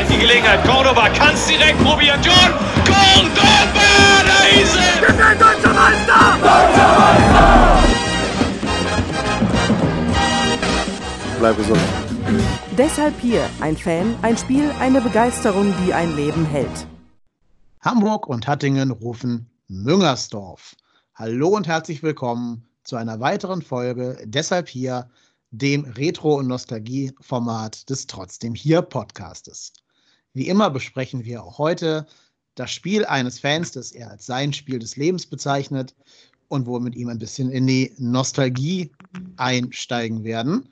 vielleicht 0.00 0.10
die 0.10 0.18
Gelegenheit. 0.18 0.64
Cordoba 0.64 1.08
kann 1.10 1.34
es 1.34 1.46
direkt 1.46 1.78
probieren. 1.82 2.20
John 2.22 2.52
Cordoba, 2.84 4.22
da 4.26 4.60
ist 4.60 4.76
er! 4.76 5.00
Wir 5.00 5.08
sind 5.08 5.40
deutscher 5.40 5.74
Meister! 5.74 6.38
Deutscher 6.40 6.98
Meister! 6.98 7.78
Bleib 11.38 11.56
gesund. 11.56 11.80
Deshalb 12.76 13.18
hier 13.20 13.48
ein 13.60 13.76
Fan, 13.76 14.14
ein 14.22 14.36
Spiel, 14.36 14.70
eine 14.78 15.00
Begeisterung, 15.00 15.74
die 15.84 15.92
ein 15.92 16.14
Leben 16.16 16.44
hält. 16.44 16.86
Hamburg 17.80 18.26
und 18.26 18.46
Hattingen 18.46 18.90
rufen 18.90 19.50
Müngersdorf. 19.68 20.76
Hallo 21.14 21.48
und 21.48 21.66
herzlich 21.66 22.02
willkommen 22.02 22.66
zu 22.84 22.96
einer 22.96 23.20
weiteren 23.20 23.62
Folge 23.62 24.18
Deshalb 24.24 24.68
hier, 24.68 25.10
dem 25.50 25.84
Retro- 25.84 26.36
und 26.36 26.46
Nostalgie-Format 26.46 27.88
des 27.90 28.06
Trotzdem 28.06 28.54
hier 28.54 28.82
Podcastes. 28.82 29.72
Wie 30.32 30.48
immer 30.48 30.70
besprechen 30.70 31.24
wir 31.24 31.42
auch 31.42 31.58
heute 31.58 32.06
das 32.54 32.70
Spiel 32.70 33.04
eines 33.04 33.38
Fans, 33.38 33.72
das 33.72 33.92
er 33.92 34.10
als 34.10 34.26
sein 34.26 34.52
Spiel 34.52 34.78
des 34.78 34.96
Lebens 34.96 35.26
bezeichnet 35.26 35.94
und 36.48 36.66
wo 36.66 36.74
wir 36.74 36.80
mit 36.80 36.94
ihm 36.94 37.08
ein 37.08 37.18
bisschen 37.18 37.50
in 37.50 37.66
die 37.66 37.92
Nostalgie 37.98 38.90
einsteigen 39.36 40.24
werden. 40.24 40.68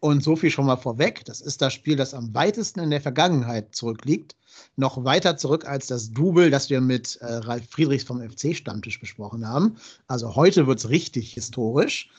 Und 0.00 0.22
so 0.22 0.36
viel 0.36 0.50
schon 0.50 0.66
mal 0.66 0.76
vorweg. 0.76 1.24
Das 1.24 1.40
ist 1.40 1.62
das 1.62 1.72
Spiel, 1.72 1.96
das 1.96 2.14
am 2.14 2.32
weitesten 2.34 2.80
in 2.80 2.90
der 2.90 3.00
Vergangenheit 3.00 3.74
zurückliegt. 3.74 4.36
Noch 4.76 5.04
weiter 5.04 5.36
zurück 5.36 5.66
als 5.66 5.86
das 5.86 6.12
Double, 6.12 6.50
das 6.50 6.70
wir 6.70 6.80
mit 6.80 7.16
äh, 7.16 7.26
Ralf 7.26 7.64
Friedrichs 7.70 8.04
vom 8.04 8.20
FC-Stammtisch 8.20 9.00
besprochen 9.00 9.48
haben. 9.48 9.76
Also 10.06 10.36
heute 10.36 10.66
wird 10.66 10.78
es 10.78 10.90
richtig 10.90 11.32
historisch. 11.32 12.10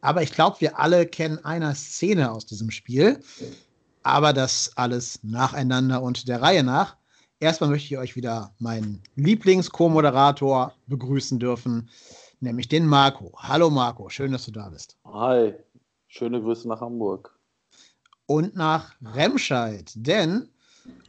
Aber 0.00 0.22
ich 0.22 0.32
glaube, 0.32 0.60
wir 0.60 0.78
alle 0.78 1.06
kennen 1.06 1.44
eine 1.44 1.74
Szene 1.74 2.30
aus 2.30 2.46
diesem 2.46 2.70
Spiel. 2.70 3.20
Aber 4.04 4.32
das 4.32 4.70
alles 4.76 5.18
nacheinander 5.22 6.02
und 6.02 6.28
der 6.28 6.40
Reihe 6.40 6.62
nach. 6.62 6.96
Erstmal 7.40 7.70
möchte 7.70 7.86
ich 7.86 7.98
euch 7.98 8.16
wieder 8.16 8.54
meinen 8.58 9.02
Lieblings-Co-Moderator 9.16 10.72
begrüßen 10.86 11.38
dürfen, 11.38 11.90
nämlich 12.40 12.68
den 12.68 12.86
Marco. 12.86 13.32
Hallo 13.36 13.70
Marco, 13.70 14.08
schön, 14.08 14.32
dass 14.32 14.44
du 14.44 14.52
da 14.52 14.68
bist. 14.68 14.96
Hi, 15.06 15.54
schöne 16.06 16.40
Grüße 16.40 16.68
nach 16.68 16.80
Hamburg. 16.80 17.36
Und 18.26 18.54
nach 18.54 18.94
Remscheid, 19.02 19.90
denn 19.94 20.48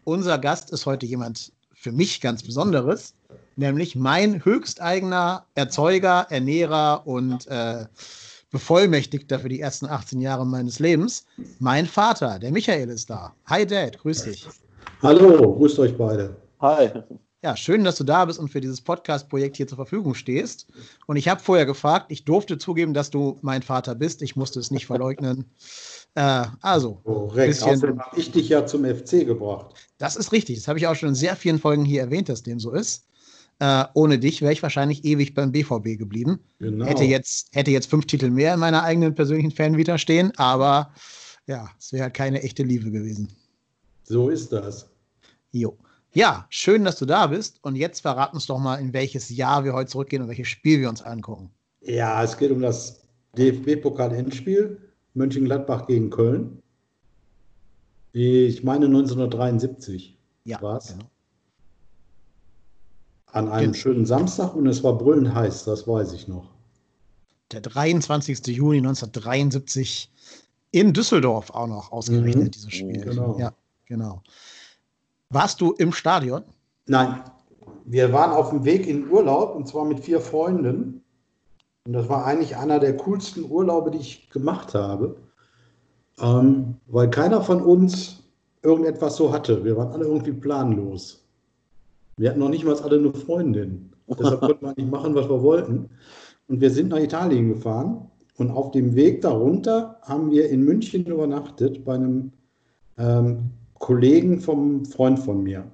unser 0.04 0.38
Gast 0.38 0.72
ist 0.72 0.86
heute 0.86 1.06
jemand 1.06 1.52
für 1.74 1.92
mich 1.92 2.22
ganz 2.22 2.44
Besonderes, 2.44 3.14
nämlich 3.56 3.96
mein 3.96 4.44
höchsteigener 4.44 5.46
Erzeuger, 5.54 6.28
Ernährer 6.30 7.06
und 7.06 7.46
äh, 7.48 7.86
Bevollmächtigter 8.56 9.40
für 9.40 9.50
die 9.50 9.60
ersten 9.60 9.86
18 9.86 10.22
Jahre 10.22 10.46
meines 10.46 10.80
Lebens. 10.80 11.26
Mein 11.60 11.86
Vater, 11.86 12.40
der 12.40 12.54
Michael, 12.54 12.88
ist 12.88 13.10
da. 13.10 13.36
Hi 13.48 13.66
Dad, 13.66 14.00
grüß 14.00 14.24
dich. 14.24 14.48
Hallo, 15.02 15.56
grüßt 15.58 15.78
euch 15.80 15.98
beide. 15.98 16.38
Hi. 16.62 16.90
Ja, 17.44 17.58
schön, 17.58 17.84
dass 17.84 17.98
du 17.98 18.06
da 18.06 18.24
bist 18.24 18.40
und 18.40 18.48
für 18.48 18.62
dieses 18.62 18.80
Podcast-Projekt 18.80 19.58
hier 19.58 19.68
zur 19.68 19.76
Verfügung 19.76 20.14
stehst. 20.16 20.68
Und 21.06 21.18
ich 21.18 21.28
habe 21.28 21.42
vorher 21.42 21.66
gefragt, 21.66 22.06
ich 22.14 22.24
durfte 22.24 22.58
zugeben, 22.58 22.94
dass 22.94 23.10
du 23.10 23.38
mein 23.42 23.62
Vater 23.62 23.94
bist. 23.94 24.22
Ich 24.22 24.38
musste 24.38 24.62
es 24.62 24.72
nicht 24.72 24.86
verleugnen. 24.86 25.44
Äh, 26.18 26.46
also. 26.62 27.02
Korrekt. 27.04 27.62
Außerdem 27.62 28.00
habe 28.00 28.18
ich 28.18 28.32
dich 28.32 28.48
ja 28.48 28.66
zum 28.66 28.86
FC 28.86 29.26
gebracht. 29.26 29.76
Das 29.98 30.16
ist 30.16 30.32
richtig. 30.32 30.56
Das 30.56 30.70
habe 30.70 30.80
ich 30.80 30.88
auch 30.88 30.96
schon 30.96 31.10
in 31.10 31.16
sehr 31.16 31.36
vielen 31.36 31.60
Folgen 31.60 31.84
hier 31.84 32.00
erwähnt, 32.00 32.30
dass 32.30 32.42
dem 32.42 32.58
so 32.58 32.72
ist. 32.72 33.06
Äh, 33.60 33.86
ohne 33.94 34.20
dich 34.20 34.42
wäre 34.42 34.52
ich 34.52 34.62
wahrscheinlich 34.62 35.06
ewig 35.06 35.34
beim 35.34 35.52
BVB 35.52 35.98
geblieben. 35.98 36.40
Genau. 36.60 36.86
Hätte, 36.86 37.04
jetzt, 37.04 37.56
hätte 37.56 37.72
jetzt 37.72 37.90
fünf 37.90 38.06
Titel 38.06 38.30
mehr 38.30 38.54
in 38.54 38.60
meiner 38.60 38.84
eigenen 38.84 39.16
persönlichen 39.16 39.52
Fanvita 39.52 39.98
stehen, 39.98 40.34
aber 40.38 40.92
ja, 41.48 41.70
es 41.80 41.94
wäre 41.94 42.04
halt 42.04 42.14
keine 42.14 42.42
echte 42.44 42.64
Liebe 42.64 42.92
gewesen. 42.92 43.30
So 44.04 44.30
ist 44.30 44.52
das. 44.52 44.90
Jo. 45.52 45.78
Ja, 46.14 46.46
schön, 46.50 46.84
dass 46.86 46.98
du 46.98 47.06
da 47.06 47.28
bist. 47.28 47.60
Und 47.62 47.76
jetzt 47.76 48.02
verrat 48.02 48.34
uns 48.34 48.46
doch 48.46 48.60
mal, 48.60 48.76
in 48.76 48.94
welches 48.94 49.30
Jahr 49.30 49.64
wir 49.64 49.74
heute 49.74 49.92
zurückgehen 49.92 50.22
und 50.22 50.30
welches 50.30 50.48
Spiel 50.48 50.80
wir 50.80 50.90
uns 50.90 51.02
angucken. 51.02 51.50
Ja, 51.82 52.24
es 52.24 52.38
geht 52.38 52.52
um 52.52 52.62
das 52.62 53.02
DFB-Pokal-Endspiel 53.38 54.80
Mönchengladbach 55.14 55.88
gegen 55.88 56.10
Köln. 56.10 56.62
Ich 58.12 58.64
meine 58.64 58.86
1973 58.86 60.18
ja, 60.46 60.62
war 60.62 60.78
es. 60.78 60.88
Genau. 60.88 61.06
An 63.36 63.50
einem 63.50 63.74
Genau. 63.74 63.82
schönen 63.82 64.06
Samstag 64.06 64.56
und 64.56 64.66
es 64.66 64.82
war 64.82 64.98
brüllend 64.98 65.34
heiß, 65.36 65.66
das 65.66 65.86
weiß 65.86 66.14
ich 66.14 66.30
noch. 66.30 66.46
Der 67.52 67.60
23. 67.60 68.48
Juni 68.48 68.78
1973 68.78 70.10
in 70.72 70.94
Düsseldorf 70.94 71.50
auch 71.52 71.68
noch 71.68 71.92
ausgerechnet, 71.92 72.46
Mhm. 72.46 72.52
dieses 72.52 72.72
Spiel. 72.74 73.02
Genau. 73.02 73.38
Ja, 73.38 73.52
genau. 73.88 74.22
Warst 75.30 75.60
du 75.60 75.74
im 75.74 75.92
Stadion? 75.92 76.44
Nein, 76.88 77.24
wir 77.84 78.14
waren 78.14 78.32
auf 78.32 78.52
dem 78.52 78.64
Weg 78.64 78.88
in 78.88 79.10
Urlaub 79.10 79.54
und 79.54 79.68
zwar 79.68 79.84
mit 79.84 80.00
vier 80.00 80.22
Freunden. 80.22 81.02
Und 81.86 81.92
das 81.94 82.08
war 82.08 82.26
eigentlich 82.26 82.56
einer 82.56 82.80
der 82.80 82.96
coolsten 82.96 83.44
Urlaube, 83.52 83.92
die 83.92 83.98
ich 84.00 84.30
gemacht 84.30 84.74
habe, 84.74 85.18
ähm, 86.20 86.76
weil 86.88 87.10
keiner 87.10 87.42
von 87.42 87.62
uns 87.62 88.24
irgendetwas 88.64 89.18
so 89.18 89.34
hatte. 89.34 89.62
Wir 89.66 89.76
waren 89.76 89.92
alle 89.92 90.06
irgendwie 90.06 90.32
planlos. 90.32 91.25
Wir 92.18 92.30
hatten 92.30 92.40
noch 92.40 92.50
nicht 92.50 92.64
mal 92.64 92.76
alle 92.76 92.98
eine 92.98 93.14
Freundin. 93.14 93.92
Deshalb 94.08 94.40
konnten 94.40 94.66
wir 94.66 94.74
nicht 94.76 94.92
machen, 94.92 95.16
was 95.16 95.30
wir 95.30 95.42
wollten. 95.42 95.90
Und 96.48 96.62
wir 96.62 96.70
sind 96.70 96.90
nach 96.90 97.00
Italien 97.00 97.50
gefahren 97.50 98.10
und 98.38 98.52
auf 98.52 98.72
dem 98.72 98.96
Weg 98.96 99.22
darunter 99.22 100.00
haben 100.04 100.32
wir 100.32 100.50
in 100.50 100.64
München 100.64 101.06
übernachtet 101.06 101.84
bei 101.84 101.96
einem 101.96 102.32
ähm, 102.98 103.52
Kollegen 103.80 104.40
vom 104.40 104.86
Freund 104.86 105.20
von 105.20 105.44
mir. 105.44 105.66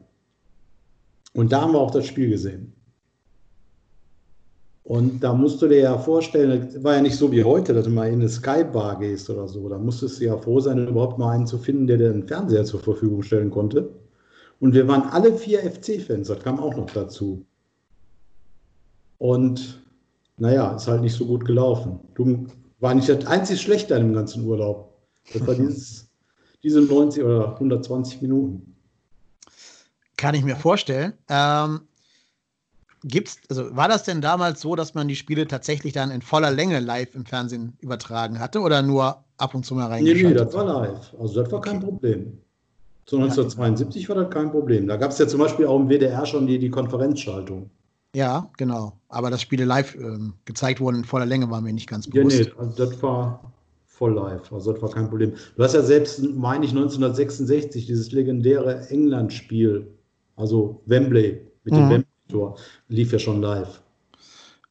Und 1.34 1.52
da 1.52 1.62
haben 1.62 1.74
wir 1.74 1.79
auch 1.79 1.91
das 1.91 2.06
Spiel 2.06 2.29
gesehen. 2.29 2.73
Und 4.84 5.23
da 5.23 5.34
musst 5.34 5.62
du 5.62 5.68
dir 5.68 5.79
ja 5.79 5.97
vorstellen, 5.97 6.69
das 6.73 6.84
war 6.84 6.96
ja 6.96 7.02
nicht 7.02 7.16
so 7.16 7.31
wie 7.31 7.44
heute, 7.44 7.73
dass 7.73 7.85
du 7.85 7.91
mal 7.91 8.08
in 8.08 8.16
eine 8.16 8.29
Skybar 8.29 9.00
gehst 9.00 9.29
oder 9.29 9.47
so. 9.47 9.69
Da 9.69 9.78
musstest 9.78 10.19
du 10.19 10.25
ja 10.25 10.38
froh 10.38 10.59
sein, 10.59 10.88
überhaupt 10.88 11.18
mal 11.18 11.31
einen 11.31 11.47
zu 11.47 11.58
finden, 11.58 11.88
der 11.88 11.97
dir 11.97 12.09
einen 12.09 12.28
Fernseher 12.28 12.66
zur 12.66 12.79
Verfügung 12.79 13.22
stellen 13.22 13.52
konnte. 13.52 13.90
Und 14.62 14.74
wir 14.76 14.88
waren 14.88 15.02
alle 15.10 15.36
vier 15.36 15.60
FC-Fans, 15.60 16.28
das 16.28 16.40
kam 16.44 16.59
auch 16.59 16.76
noch 16.76 16.85
dazu. 16.91 17.44
Und 19.18 19.82
naja, 20.38 20.76
ist 20.76 20.88
halt 20.88 21.02
nicht 21.02 21.16
so 21.16 21.26
gut 21.26 21.46
gelaufen. 21.46 22.00
Du 22.14 22.46
war 22.80 22.94
nicht 22.94 23.09
das 23.09 23.26
einzig 23.26 23.59
Schlechte 23.59 23.96
an 23.96 24.03
dem 24.03 24.14
ganzen 24.14 24.46
Urlaub. 24.46 24.97
Das 25.34 25.46
war 25.47 25.56
dieses, 25.56 26.09
diese 26.64 26.80
90 26.82 27.24
oder 27.24 27.53
120 27.53 28.22
Minuten. 28.22 28.76
Kann 30.16 30.35
ich 30.35 30.44
mir 30.44 30.56
vorstellen. 30.56 31.14
Ähm, 31.28 31.82
gibt's, 33.03 33.40
also 33.50 33.76
war 33.76 33.88
das 33.88 34.03
denn 34.03 34.22
damals 34.22 34.62
so, 34.62 34.76
dass 34.76 34.94
man 34.94 35.08
die 35.08 35.16
Spiele 35.16 35.47
tatsächlich 35.47 35.94
dann 35.94 36.12
in 36.12 36.22
voller 36.22 36.52
Länge 36.52 36.80
live 36.80 37.16
im 37.16 37.26
Fernsehen 37.26 37.76
übertragen 37.80 38.38
hatte 38.40 38.59
oder 38.59 38.84
nur 38.84 39.24
ab 39.38 39.56
und 39.56 39.66
zu 39.66 39.74
mal 39.74 39.88
Nee, 39.88 40.12
reingeschaltet? 40.12 40.30
nee, 40.30 40.46
das 40.46 40.53
war 40.53 40.66
live. 40.66 41.16
Also 41.20 41.41
das 41.41 41.52
war 41.52 41.62
kein 41.62 41.80
Problem. 41.80 42.40
Zu 43.11 43.17
1972 43.17 44.08
war 44.08 44.16
das 44.16 44.29
kein 44.29 44.52
Problem. 44.52 44.87
Da 44.87 44.96
gab 44.96 45.11
es 45.11 45.17
ja 45.17 45.28
zum 45.28 45.41
Beispiel 45.41 45.66
auch 45.66 45.78
im 45.78 45.90
WDR 45.90 46.25
schon 46.25 46.47
die, 46.47 46.58
die 46.58 46.69
Konferenzschaltung. 46.69 47.69
Ja, 48.16 48.49
genau. 48.55 48.93
Aber 49.09 49.29
dass 49.29 49.41
Spiele 49.41 49.66
live 49.66 49.96
ähm, 49.96 50.35
gezeigt 50.46 50.79
wurden 50.79 50.99
in 50.99 51.03
voller 51.03 51.25
Länge, 51.25 51.49
war 51.49 51.59
mir 51.59 51.73
nicht 51.73 51.90
ganz 51.90 52.05
Ja, 52.05 52.23
bewusst. 52.23 52.40
nee, 52.40 52.52
also 52.58 52.85
das 52.85 53.03
war 53.03 53.52
voll 53.85 54.13
live. 54.13 54.49
Also 54.53 54.72
das 54.72 54.81
war 54.81 54.91
kein 54.91 55.09
Problem. 55.09 55.34
Du 55.58 55.61
hast 55.61 55.73
ja 55.73 55.81
selbst, 55.84 56.23
meine 56.23 56.63
ich, 56.63 56.72
1966 56.72 57.85
dieses 57.85 58.13
legendäre 58.13 58.87
England-Spiel 58.87 59.87
Also 60.37 60.81
Wembley 60.85 61.41
mit 61.66 61.73
dem 61.75 61.90
Wembley-Tor 61.90 62.58
lief 62.87 63.11
ja 63.11 63.19
schon 63.19 63.41
live. 63.41 63.81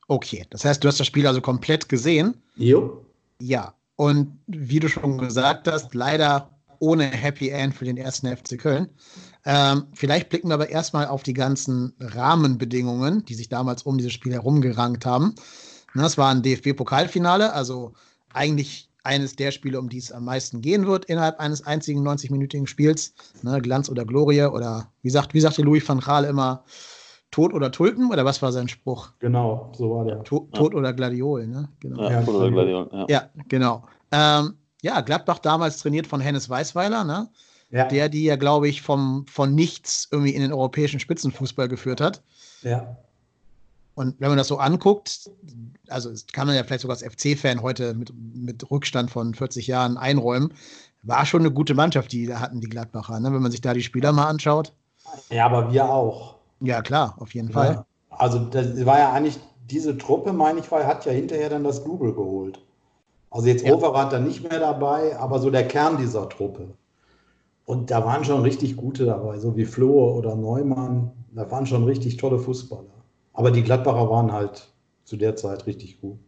Okay, 0.08 0.46
das 0.48 0.64
heißt, 0.64 0.82
du 0.82 0.88
hast 0.88 0.98
das 0.98 1.06
Spiel 1.06 1.26
also 1.26 1.42
komplett 1.42 1.90
gesehen. 1.90 2.36
Jo. 2.56 3.04
Ja, 3.38 3.74
und 3.96 4.38
wie 4.46 4.80
du 4.80 4.88
schon 4.88 5.18
gesagt 5.18 5.68
hast, 5.68 5.94
leider 5.94 6.48
ohne 6.80 7.04
Happy 7.04 7.50
End 7.50 7.74
für 7.74 7.84
den 7.84 7.96
ersten 7.96 8.26
FC 8.26 8.58
Köln. 8.58 8.88
Ähm, 9.44 9.84
vielleicht 9.94 10.28
blicken 10.28 10.48
wir 10.48 10.54
aber 10.54 10.70
erstmal 10.70 11.06
auf 11.06 11.22
die 11.22 11.34
ganzen 11.34 11.92
Rahmenbedingungen, 12.00 13.24
die 13.24 13.34
sich 13.34 13.48
damals 13.48 13.84
um 13.84 13.96
dieses 13.98 14.12
Spiel 14.12 14.32
herumgerankt 14.32 15.06
haben. 15.06 15.34
Na, 15.94 16.06
Es 16.06 16.18
war 16.18 16.30
ein 16.30 16.42
DFB-Pokalfinale, 16.42 17.52
also 17.52 17.92
eigentlich 18.32 18.90
eines 19.02 19.36
der 19.36 19.50
Spiele, 19.50 19.78
um 19.78 19.88
die 19.88 19.98
es 19.98 20.12
am 20.12 20.24
meisten 20.24 20.60
gehen 20.60 20.86
wird 20.86 21.06
innerhalb 21.06 21.38
eines 21.40 21.66
einzigen 21.66 22.06
90-minütigen 22.06 22.66
Spiels. 22.66 23.14
Ne, 23.42 23.60
Glanz 23.60 23.88
oder 23.88 24.04
Glorie 24.04 24.42
oder 24.44 24.90
wie 25.02 25.10
sagt, 25.10 25.34
wie 25.34 25.40
sagte 25.40 25.62
Louis 25.62 25.86
van 25.88 26.00
Gaal 26.00 26.24
immer, 26.24 26.64
Tod 27.30 27.54
oder 27.54 27.70
Tulpen 27.70 28.10
oder 28.10 28.24
was 28.24 28.42
war 28.42 28.52
sein 28.52 28.68
Spruch? 28.68 29.12
Genau, 29.20 29.70
so 29.76 29.90
war 29.90 30.04
der. 30.04 30.22
To 30.24 30.48
Tod 30.52 30.74
oder 30.74 30.92
Gladiol, 30.92 31.46
ne? 31.46 31.68
Genau. 31.80 32.10
Ja, 32.10 32.20
oder 32.22 32.50
Gladiol, 32.50 32.90
ja. 32.92 33.06
Ja, 33.08 33.30
genau. 33.48 33.84
Ähm, 34.10 34.54
ja, 34.82 35.00
Gladbach 35.00 35.38
damals 35.38 35.78
trainiert 35.78 36.06
von 36.06 36.20
Hennes 36.20 36.48
Weißweiler, 36.48 37.04
ne? 37.04 37.28
Ja. 37.70 37.86
Der, 37.86 38.08
die 38.08 38.24
ja, 38.24 38.36
glaube 38.36 38.68
ich, 38.68 38.82
vom, 38.82 39.26
von 39.28 39.54
nichts 39.54 40.08
irgendwie 40.10 40.34
in 40.34 40.42
den 40.42 40.52
europäischen 40.52 40.98
Spitzenfußball 40.98 41.68
geführt 41.68 42.00
hat. 42.00 42.20
Ja. 42.62 42.96
Und 43.94 44.16
wenn 44.18 44.28
man 44.28 44.38
das 44.38 44.48
so 44.48 44.58
anguckt, 44.58 45.30
also 45.88 46.10
das 46.10 46.26
kann 46.26 46.46
man 46.46 46.56
ja 46.56 46.64
vielleicht 46.64 46.82
sogar 46.82 46.96
als 46.96 47.04
FC-Fan 47.04 47.62
heute 47.62 47.94
mit, 47.94 48.12
mit 48.34 48.70
Rückstand 48.70 49.10
von 49.10 49.34
40 49.34 49.66
Jahren 49.66 49.96
einräumen, 49.96 50.52
war 51.02 51.24
schon 51.26 51.42
eine 51.42 51.50
gute 51.50 51.74
Mannschaft, 51.74 52.12
die 52.12 52.26
da 52.26 52.40
hatten, 52.40 52.60
die 52.60 52.68
Gladbacher, 52.68 53.20
ne? 53.20 53.32
wenn 53.32 53.42
man 53.42 53.52
sich 53.52 53.60
da 53.60 53.72
die 53.72 53.82
Spieler 53.82 54.12
mal 54.12 54.28
anschaut. 54.28 54.72
Ja, 55.28 55.46
aber 55.46 55.72
wir 55.72 55.88
auch. 55.88 56.36
Ja, 56.60 56.82
klar, 56.82 57.14
auf 57.18 57.34
jeden 57.34 57.50
Fall. 57.50 57.74
Ja. 57.74 57.86
Also 58.10 58.38
das 58.38 58.84
war 58.84 58.98
ja 58.98 59.12
eigentlich, 59.12 59.38
diese 59.70 59.96
Truppe, 59.96 60.32
meine 60.32 60.60
ich, 60.60 60.70
war, 60.70 60.86
hat 60.86 61.06
ja 61.06 61.12
hinterher 61.12 61.48
dann 61.48 61.64
das 61.64 61.84
Double 61.84 62.12
geholt. 62.12 62.60
Also 63.30 63.46
jetzt 63.46 63.64
Ja. 63.64 63.72
Overath 63.74 64.12
dann 64.12 64.26
nicht 64.26 64.48
mehr 64.48 64.58
dabei, 64.58 65.16
aber 65.18 65.38
so 65.38 65.50
der 65.50 65.66
Kern 65.66 65.96
dieser 65.96 66.28
Truppe. 66.28 66.74
Und 67.64 67.90
da 67.90 68.04
waren 68.04 68.24
schon 68.24 68.42
richtig 68.42 68.76
gute 68.76 69.04
dabei, 69.04 69.38
so 69.38 69.56
wie 69.56 69.64
Flohe 69.64 70.12
oder 70.14 70.34
Neumann. 70.34 71.12
Da 71.32 71.48
waren 71.50 71.66
schon 71.66 71.84
richtig 71.84 72.16
tolle 72.16 72.40
Fußballer. 72.40 72.90
Aber 73.32 73.52
die 73.52 73.62
Gladbacher 73.62 74.10
waren 74.10 74.32
halt 74.32 74.68
zu 75.04 75.16
der 75.16 75.36
Zeit 75.36 75.66
richtig 75.66 76.00
gut. 76.00 76.18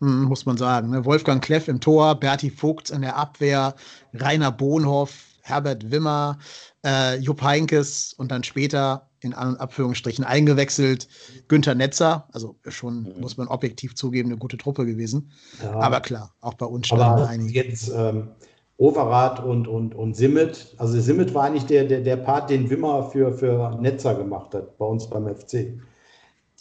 Hm, 0.00 0.24
muss 0.24 0.44
man 0.44 0.58
sagen. 0.58 0.90
Ne? 0.90 1.04
Wolfgang 1.04 1.42
Kleff 1.42 1.68
im 1.68 1.80
Tor, 1.80 2.14
Berti 2.14 2.50
Vogts 2.50 2.90
in 2.90 3.00
der 3.00 3.16
Abwehr, 3.16 3.74
Rainer 4.12 4.52
Bohnhoff, 4.52 5.14
Herbert 5.42 5.90
Wimmer, 5.90 6.38
äh, 6.88 7.16
Jupp 7.16 7.42
Heinkes 7.42 8.14
und 8.14 8.30
dann 8.30 8.42
später 8.42 9.08
in 9.20 9.34
An- 9.34 9.48
und 9.48 9.56
Abführungsstrichen 9.56 10.24
eingewechselt 10.24 11.08
Günther 11.48 11.74
Netzer. 11.74 12.28
Also 12.32 12.56
schon, 12.68 13.14
muss 13.20 13.36
man 13.36 13.48
objektiv 13.48 13.94
zugeben, 13.94 14.30
eine 14.30 14.38
gute 14.38 14.56
Truppe 14.56 14.86
gewesen. 14.86 15.30
Ja. 15.62 15.72
Aber 15.74 16.00
klar, 16.00 16.34
auch 16.40 16.54
bei 16.54 16.66
uns 16.66 16.86
standen 16.86 17.24
einige. 17.24 17.52
jetzt 17.52 17.90
ähm, 17.94 18.28
Overath 18.78 19.42
und, 19.44 19.66
und, 19.66 19.94
und 19.94 20.14
Simmet, 20.14 20.74
also 20.78 21.00
Simmet 21.00 21.34
war 21.34 21.44
eigentlich 21.44 21.66
der, 21.66 21.84
der, 21.84 22.00
der 22.00 22.16
Part, 22.16 22.48
den 22.48 22.70
Wimmer 22.70 23.10
für, 23.10 23.32
für 23.32 23.76
Netzer 23.80 24.14
gemacht 24.14 24.54
hat, 24.54 24.78
bei 24.78 24.86
uns 24.86 25.10
beim 25.10 25.26
FC. 25.26 25.80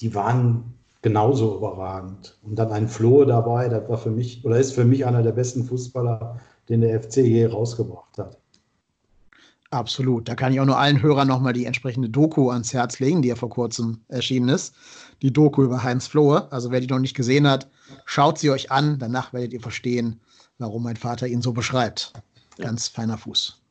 Die 0.01 0.15
waren 0.15 0.74
genauso 1.03 1.57
überragend. 1.57 2.39
Und 2.41 2.57
dann 2.57 2.71
ein 2.71 2.88
Flohe 2.88 3.27
dabei, 3.27 3.69
das 3.69 3.88
war 3.88 4.00
für 4.00 4.09
mich, 4.09 4.44
oder 4.44 4.57
ist 4.57 4.74
für 4.74 4.83
mich 4.83 5.06
einer 5.06 5.21
der 5.21 5.31
besten 5.31 5.63
Fußballer, 5.63 6.39
den 6.69 6.81
der 6.81 7.01
FC 7.01 7.18
je 7.18 7.45
rausgebracht 7.45 8.18
hat. 8.18 8.38
Absolut. 9.69 10.30
Da 10.30 10.36
kann 10.36 10.54
ich 10.54 10.60
auch 10.62 10.66
nur 10.66 10.78
allen 10.78 11.02
Hörern 11.02 11.28
nochmal 11.28 11.54
die 11.54 11.66
entsprechende 11.66 12.10
Doku 12.10 12.50
ans 12.50 12.74
Herz 12.74 13.00
legen, 13.00 13.22
die 13.22 13.28
ja 13.30 13.36
vor 13.36 13.50
kurzem 13.50 14.00
erschienen 14.08 14.50
ist. 14.50 14.74
Die 15.22 15.34
Doku 15.34 15.64
über 15.64 15.84
Heinz 15.84 16.08
Flohe. 16.08 16.50
Also 16.52 16.72
wer 16.72 16.80
die 16.80 16.88
noch 16.88 17.00
nicht 17.00 17.16
gesehen 17.16 17.48
hat, 17.48 17.69
schaut 18.06 18.38
sie 18.40 18.50
euch 18.50 18.72
an. 18.72 18.98
Danach 18.98 19.34
werdet 19.34 19.52
ihr 19.54 19.60
verstehen, 19.60 20.22
warum 20.58 20.84
mein 20.84 20.96
Vater 20.96 21.28
ihn 21.28 21.42
so 21.42 21.52
beschreibt. 21.52 22.14
Ganz 22.58 22.88
feiner 22.88 23.18
Fuß. 23.18 23.62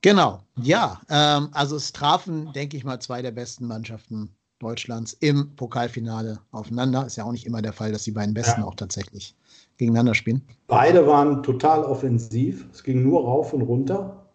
Genau. 0.00 0.40
Ja, 0.62 1.00
ähm, 1.10 1.48
also 1.52 1.76
es 1.76 1.92
trafen, 1.92 2.52
denke 2.52 2.76
ich 2.76 2.84
mal, 2.84 3.00
zwei 3.00 3.22
der 3.22 3.32
besten 3.32 3.66
Mannschaften 3.66 4.30
Deutschlands 4.58 5.12
im 5.14 5.54
Pokalfinale 5.56 6.38
aufeinander. 6.50 7.04
Ist 7.06 7.16
ja 7.16 7.24
auch 7.24 7.32
nicht 7.32 7.44
immer 7.44 7.60
der 7.60 7.72
Fall, 7.72 7.92
dass 7.92 8.04
die 8.04 8.12
beiden 8.12 8.32
Besten 8.32 8.62
Ja. 8.62 8.66
auch 8.66 8.74
tatsächlich 8.74 9.34
gegeneinander 9.76 10.14
spielen. 10.14 10.42
Beide 10.66 11.06
waren 11.06 11.42
total 11.42 11.84
offensiv. 11.84 12.66
Es 12.72 12.82
ging 12.82 13.02
nur 13.02 13.22
rauf 13.22 13.52
und 13.52 13.62
runter. 13.62 14.25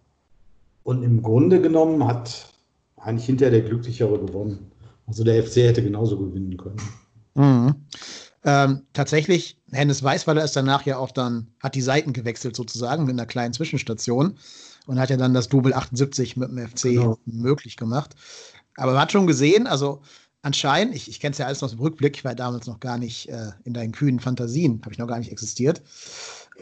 Und 0.84 1.04
im 1.04 1.22
Grunde 1.22 1.62
genommen 1.62 2.06
hat 2.06 2.54
eigentlich 2.98 3.26
hinterher 3.26 3.52
der 3.52 3.62
Glücklichere 3.62 4.20
gewonnen. 4.20 4.72
Also 5.08 5.24
der 5.24 5.44
FC 5.44 5.58
hätte 5.58 5.84
genauso 5.84 6.18
gewinnen 6.18 6.58
können. 6.58 6.82
Mhm. 7.36 7.76
Ähm, 8.44 8.82
tatsächlich, 8.94 9.58
Hennes 9.72 10.02
Weißweiler 10.04 10.44
ist 10.44 10.56
danach 10.56 10.86
ja 10.86 10.98
auch 10.98 11.12
dann, 11.12 11.48
hat 11.62 11.76
die 11.76 11.82
Seiten 11.82 12.14
gewechselt 12.14 12.56
sozusagen 12.56 13.06
mit 13.06 13.14
einer 13.14 13.26
kleinen 13.28 13.54
Zwischenstation 13.54 14.38
und 14.88 15.00
hat 15.00 15.10
ja 15.10 15.18
dann 15.18 15.34
das 15.34 15.48
Double 15.48 15.74
78 15.74 16.38
mit 16.38 16.50
dem 16.50 16.58
FC 16.58 16.84
Genau. 16.84 17.18
möglich 17.26 17.78
gemacht. 17.78 18.16
Aber 18.78 18.94
man 18.94 19.02
hat 19.02 19.12
schon 19.12 19.28
gesehen, 19.28 19.68
also 19.68 20.02
anscheinend, 20.42 20.96
ich, 20.96 21.08
ich 21.08 21.20
kenne 21.20 21.34
es 21.34 21.38
ja 21.38 21.46
alles 21.46 21.62
noch 21.62 21.72
im 21.72 21.80
Rückblick, 21.80 22.18
ich 22.18 22.26
war 22.26 22.34
damals 22.34 22.66
noch 22.66 22.80
gar 22.80 22.98
nicht 22.98 23.30
äh, 23.30 23.52
in 23.64 23.74
deinen 23.74 23.92
kühnen 23.92 24.20
Fantasien, 24.20 24.82
habe 24.82 24.94
ich 24.94 24.98
noch 25.00 25.08
gar 25.08 25.20
nicht 25.20 25.32
existiert. 25.32 25.82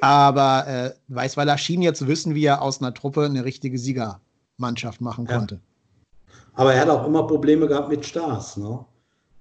Aber 0.02 0.68
äh, 0.68 0.92
Weißweiler 1.08 1.58
schien 1.58 1.82
ja 1.82 1.94
zu 1.94 2.08
wissen, 2.08 2.36
wie 2.36 2.46
er 2.46 2.62
aus 2.62 2.82
einer 2.82 2.94
Truppe 2.94 3.26
eine 3.26 3.44
richtige 3.44 3.78
Siegermannschaft 3.78 5.02
machen 5.02 5.26
Ja. 5.28 5.38
konnte. 5.38 5.60
Aber 6.54 6.74
er 6.74 6.82
hat 6.82 6.90
auch 6.90 7.06
immer 7.06 7.26
Probleme 7.26 7.68
gehabt 7.68 7.90
mit 7.90 8.06
Stars. 8.06 8.58
Ne? 8.58 8.84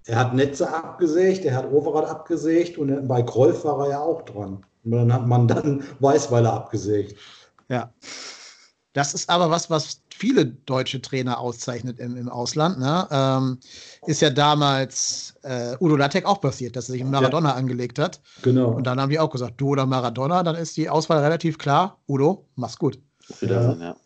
Er 0.07 0.19
hat 0.19 0.35
Netze 0.35 0.73
abgesägt, 0.73 1.45
er 1.45 1.57
hat 1.57 1.71
Overath 1.71 2.09
abgesägt 2.09 2.79
und 2.79 3.09
bei 3.09 3.23
Kreuf 3.23 3.65
war 3.65 3.85
er 3.85 3.91
ja 3.91 4.01
auch 4.01 4.23
dran. 4.23 4.65
Und 4.85 4.93
dann 4.93 5.13
hat 5.13 5.27
man 5.27 5.49
dann 5.49 5.85
Weißweiler 6.01 6.53
abgesägt. 6.53 7.17
Ja. 7.69 7.93
Das 8.95 9.15
ist 9.15 9.29
aber 9.29 9.51
was, 9.51 9.69
was 9.69 10.01
viele 10.19 10.47
deutsche 10.47 11.01
Trainer 11.01 11.39
auszeichnet 11.39 11.99
im, 11.99 12.17
im 12.17 12.29
Ausland. 12.29 12.79
Ne? 12.79 13.07
Ähm, 13.11 13.59
ist 14.07 14.21
ja 14.21 14.31
damals 14.31 15.35
äh, 15.43 15.77
Udo 15.81 15.97
Lattek 15.97 16.27
auch 16.27 16.41
passiert, 16.41 16.77
dass 16.77 16.89
er 16.89 16.93
sich 16.93 17.01
in 17.01 17.11
Maradona 17.11 17.55
angelegt 17.55 17.99
hat. 17.99 18.21
Genau. 18.43 18.71
Und 18.71 18.87
dann 18.87 19.01
haben 19.01 19.11
die 19.11 19.19
auch 19.19 19.31
gesagt, 19.31 19.61
du 19.61 19.69
oder 19.69 19.87
Maradona, 19.87 20.43
dann 20.43 20.57
ist 20.57 20.77
die 20.77 20.89
Auswahl 20.89 21.23
relativ 21.23 21.59
klar. 21.59 21.99
Udo, 22.09 22.47
mach's 22.57 22.79
gut. 22.79 22.99
Wiedersehen, 23.41 23.81
ja. 23.81 23.97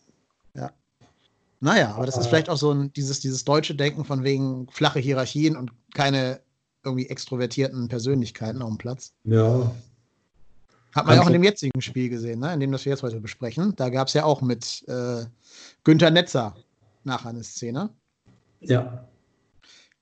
Naja, 1.62 1.94
aber 1.94 2.06
das 2.06 2.16
ist 2.16 2.26
vielleicht 2.26 2.50
auch 2.50 2.56
so 2.56 2.72
ein, 2.72 2.92
dieses, 2.92 3.20
dieses 3.20 3.44
deutsche 3.44 3.76
Denken 3.76 4.04
von 4.04 4.24
wegen 4.24 4.66
flache 4.68 4.98
Hierarchien 4.98 5.56
und 5.56 5.70
keine 5.94 6.40
irgendwie 6.84 7.08
extrovertierten 7.08 7.86
Persönlichkeiten 7.86 8.62
auf 8.62 8.68
dem 8.68 8.78
Platz. 8.78 9.12
Ja. 9.22 9.70
Hat 10.94 11.06
man 11.06 11.16
ja 11.16 11.22
auch 11.22 11.26
in 11.26 11.32
dem 11.32 11.42
jetzigen 11.42 11.80
Spiel 11.80 12.08
gesehen, 12.08 12.40
ne? 12.40 12.52
in 12.52 12.60
dem 12.60 12.72
das 12.72 12.84
wir 12.84 12.90
jetzt 12.92 13.02
heute 13.02 13.20
besprechen. 13.20 13.74
Da 13.76 13.88
gab 13.88 14.08
es 14.08 14.14
ja 14.14 14.24
auch 14.24 14.42
mit 14.42 14.84
äh, 14.88 15.24
Günther 15.84 16.10
Netzer 16.10 16.54
nachher 17.04 17.30
eine 17.30 17.42
Szene. 17.42 17.90
Ja. 18.60 19.08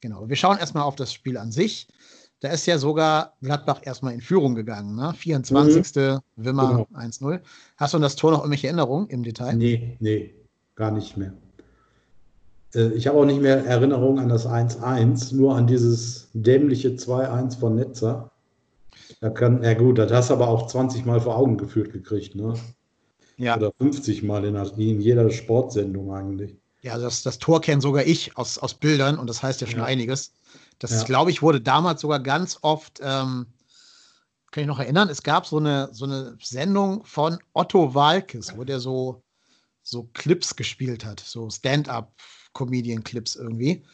Genau. 0.01 0.29
Wir 0.29 0.37
schauen 0.37 0.59
erstmal 0.59 0.83
auf 0.85 0.97
das 0.97 1.13
Spiel 1.13 1.37
an 1.37 1.53
sich. 1.53 1.87
Da 2.41 2.49
ist 2.49 2.67
ja 2.67 2.79
sogar 2.79 3.35
Gladbach 3.43 3.81
erstmal 3.85 4.15
in 4.15 4.21
Führung 4.23 4.55
gegangen. 4.55 4.97
Ne? 4.97 5.13
24. 5.15 6.21
Wimmer 6.37 6.87
Genau. 6.89 6.89
1-0. 6.95 7.41
Hast 7.77 7.93
du 7.93 7.97
an 7.99 8.03
das 8.03 8.17
Tor 8.17 8.31
noch 8.33 8.39
irgendwelche 8.41 8.67
Erinnerungen 8.69 9.09
im 9.09 9.23
Detail? 9.23 9.55
Nee, 9.57 9.97
nee, 10.01 10.35
gar 10.75 10.91
nicht 10.91 11.17
mehr. 11.19 11.35
Äh, 12.75 12.89
Ich 12.95 13.07
habe 13.07 13.19
auch 13.19 13.27
nicht 13.27 13.43
mehr 13.43 13.65
Erinnerung 13.67 14.19
an 14.19 14.29
das 14.31 14.47
1-1, 14.47 15.35
nur 15.37 15.55
an 15.55 15.67
dieses 15.67 16.31
dämliche 16.33 16.91
2-1 16.91 17.59
von 17.59 17.77
Netzer. 17.77 18.30
Da 19.21 19.31
kann, 19.31 19.63
ja 19.63 19.75
gut, 19.75 19.99
das 19.99 20.13
hast 20.13 20.31
du 20.31 20.35
aber 20.35 20.49
auch 20.49 20.67
20 20.67 21.05
Mal 21.05 21.21
vor 21.21 21.37
Augen 21.37 21.57
geführt 21.57 21.93
gekriegt, 21.93 22.35
ne? 22.35 22.55
Ja. 23.37 23.57
Oder 23.57 23.73
50 23.79 24.23
Mal 24.23 24.45
in, 24.45 24.55
in 24.55 25.01
jeder 25.01 25.31
Sportsendung 25.31 26.13
eigentlich. 26.13 26.57
Ja, 26.83 26.99
das, 26.99 27.23
das 27.23 27.39
Tor 27.39 27.61
kenne 27.61 27.81
sogar 27.81 28.05
ich 28.07 28.37
aus, 28.37 28.59
aus 28.59 28.75
Bildern 28.75 29.19
und 29.19 29.29
das 29.29 29.43
heißt 29.43 29.61
ja 29.61 29.67
schon 29.67 29.81
Ja. 29.81 29.87
einiges. 29.87 30.33
Das, 30.79 30.93
Ja. 30.93 31.03
glaube 31.05 31.31
ich, 31.31 31.43
wurde 31.43 31.61
damals 31.61 32.01
sogar 32.01 32.21
ganz 32.21 32.59
oft, 32.63 33.01
ähm, 33.03 33.47
kann 34.51 34.63
ich 34.63 34.67
noch 34.67 34.79
erinnern, 34.79 35.09
es 35.09 35.23
gab 35.23 35.47
so 35.47 35.59
eine, 35.59 35.89
so 35.93 36.05
eine 36.07 36.37
Sendung 36.43 37.05
von 37.05 37.39
Otto 37.53 37.95
Walkes, 37.95 38.57
wo 38.57 38.65
der 38.65 38.81
so, 38.81 39.23
so 39.83 40.09
Clips 40.13 40.57
gespielt 40.57 41.05
hat, 41.05 41.21
so 41.21 41.49
Stand-up-Comedian-Clips 41.51 43.37
irgendwie. 43.37 43.85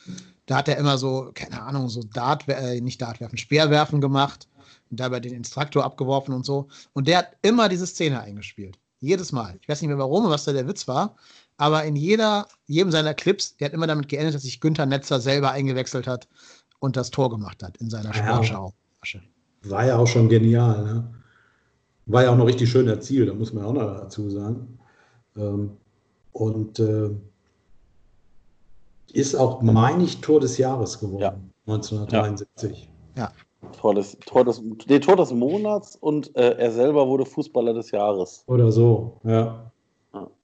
Da 0.46 0.56
hat 0.56 0.68
er 0.68 0.78
immer 0.78 0.96
so, 0.96 1.30
keine 1.34 1.60
Ahnung, 1.62 1.88
so 1.88 2.02
Dart, 2.02 2.48
äh, 2.48 2.80
nicht 2.80 3.02
Dartwerfen, 3.02 3.36
Speerwerfen 3.38 4.00
gemacht 4.00 4.48
dabei 4.90 5.20
den 5.20 5.34
Instruktor 5.34 5.84
abgeworfen 5.84 6.34
und 6.34 6.44
so. 6.44 6.68
Und 6.92 7.08
der 7.08 7.18
hat 7.18 7.28
immer 7.42 7.68
diese 7.68 7.86
Szene 7.86 8.20
eingespielt. 8.20 8.78
Jedes 9.00 9.32
Mal. 9.32 9.58
Ich 9.60 9.68
weiß 9.68 9.80
nicht 9.82 9.88
mehr 9.88 9.98
warum 9.98 10.24
und 10.24 10.30
was 10.30 10.44
da 10.44 10.52
der 10.52 10.66
Witz 10.68 10.88
war, 10.88 11.16
aber 11.58 11.84
in 11.84 11.96
jeder, 11.96 12.46
jedem 12.66 12.90
seiner 12.90 13.14
Clips, 13.14 13.56
der 13.56 13.66
hat 13.66 13.74
immer 13.74 13.86
damit 13.86 14.08
geendet, 14.08 14.34
dass 14.34 14.42
sich 14.42 14.60
Günther 14.60 14.86
Netzer 14.86 15.20
selber 15.20 15.50
eingewechselt 15.50 16.06
hat 16.06 16.28
und 16.78 16.96
das 16.96 17.10
Tor 17.10 17.30
gemacht 17.30 17.62
hat 17.62 17.76
in 17.78 17.90
seiner 17.90 18.14
Ja. 18.14 18.42
Sportschau. 18.42 18.72
War 19.62 19.86
ja 19.86 19.96
auch 19.96 20.06
schon 20.06 20.28
genial, 20.28 20.84
ne? 20.84 21.14
War 22.06 22.22
ja 22.22 22.30
auch 22.30 22.36
noch 22.36 22.46
richtig 22.46 22.70
schön 22.70 22.86
erzielt, 22.86 23.28
da 23.28 23.34
muss 23.34 23.52
man 23.52 23.64
auch 23.64 23.72
noch 23.72 23.86
dazu 24.00 24.30
sagen. 24.30 24.78
Ähm, 25.36 25.76
und 26.32 26.78
äh, 26.78 27.10
ist 29.12 29.34
auch, 29.34 29.62
meine 29.62 30.04
ich, 30.04 30.20
Tor 30.20 30.40
des 30.40 30.58
Jahres 30.58 30.98
geworden. 31.00 31.52
1973. 31.66 32.88
Ja. 33.16 33.32
Tor 33.72 33.94
des, 33.94 34.16
Tor 34.26 34.44
des, 34.44 34.60
nee, 34.86 35.00
Tor 35.00 35.16
des 35.16 35.32
Monats 35.32 35.96
und 35.96 36.34
äh, 36.36 36.56
er 36.56 36.70
selber 36.72 37.06
wurde 37.08 37.24
Fußballer 37.26 37.74
des 37.74 37.90
Jahres. 37.90 38.44
Oder 38.46 38.70
so, 38.70 39.20
ja. 39.24 39.70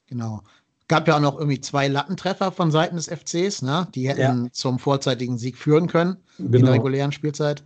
Genau. 0.07 0.41
Gab 0.89 1.09
ja 1.09 1.17
auch 1.17 1.21
noch 1.21 1.39
irgendwie 1.39 1.61
zwei 1.61 1.89
Lattentreffer 1.89 2.53
von 2.53 2.71
Seiten 2.71 2.97
des 2.97 3.09
FCs, 3.09 3.63
ne? 3.63 3.89
Die 3.95 4.09
hätten 4.09 4.45
Ja. 4.47 4.53
zum 4.53 4.79
vorzeitigen 4.79 5.39
Sieg 5.39 5.57
führen 5.57 5.87
können 5.87 6.17
in 6.39 6.51
der 6.53 6.61
Genau. 6.61 6.73
regulären 6.73 7.13
Spielzeit. 7.13 7.63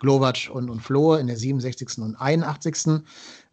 Glovac 0.00 0.50
und, 0.52 0.70
und 0.70 0.80
Flohe 0.80 1.20
in 1.20 1.28
der 1.28 1.36
67. 1.36 1.98
und 1.98 2.16
81. 2.16 3.02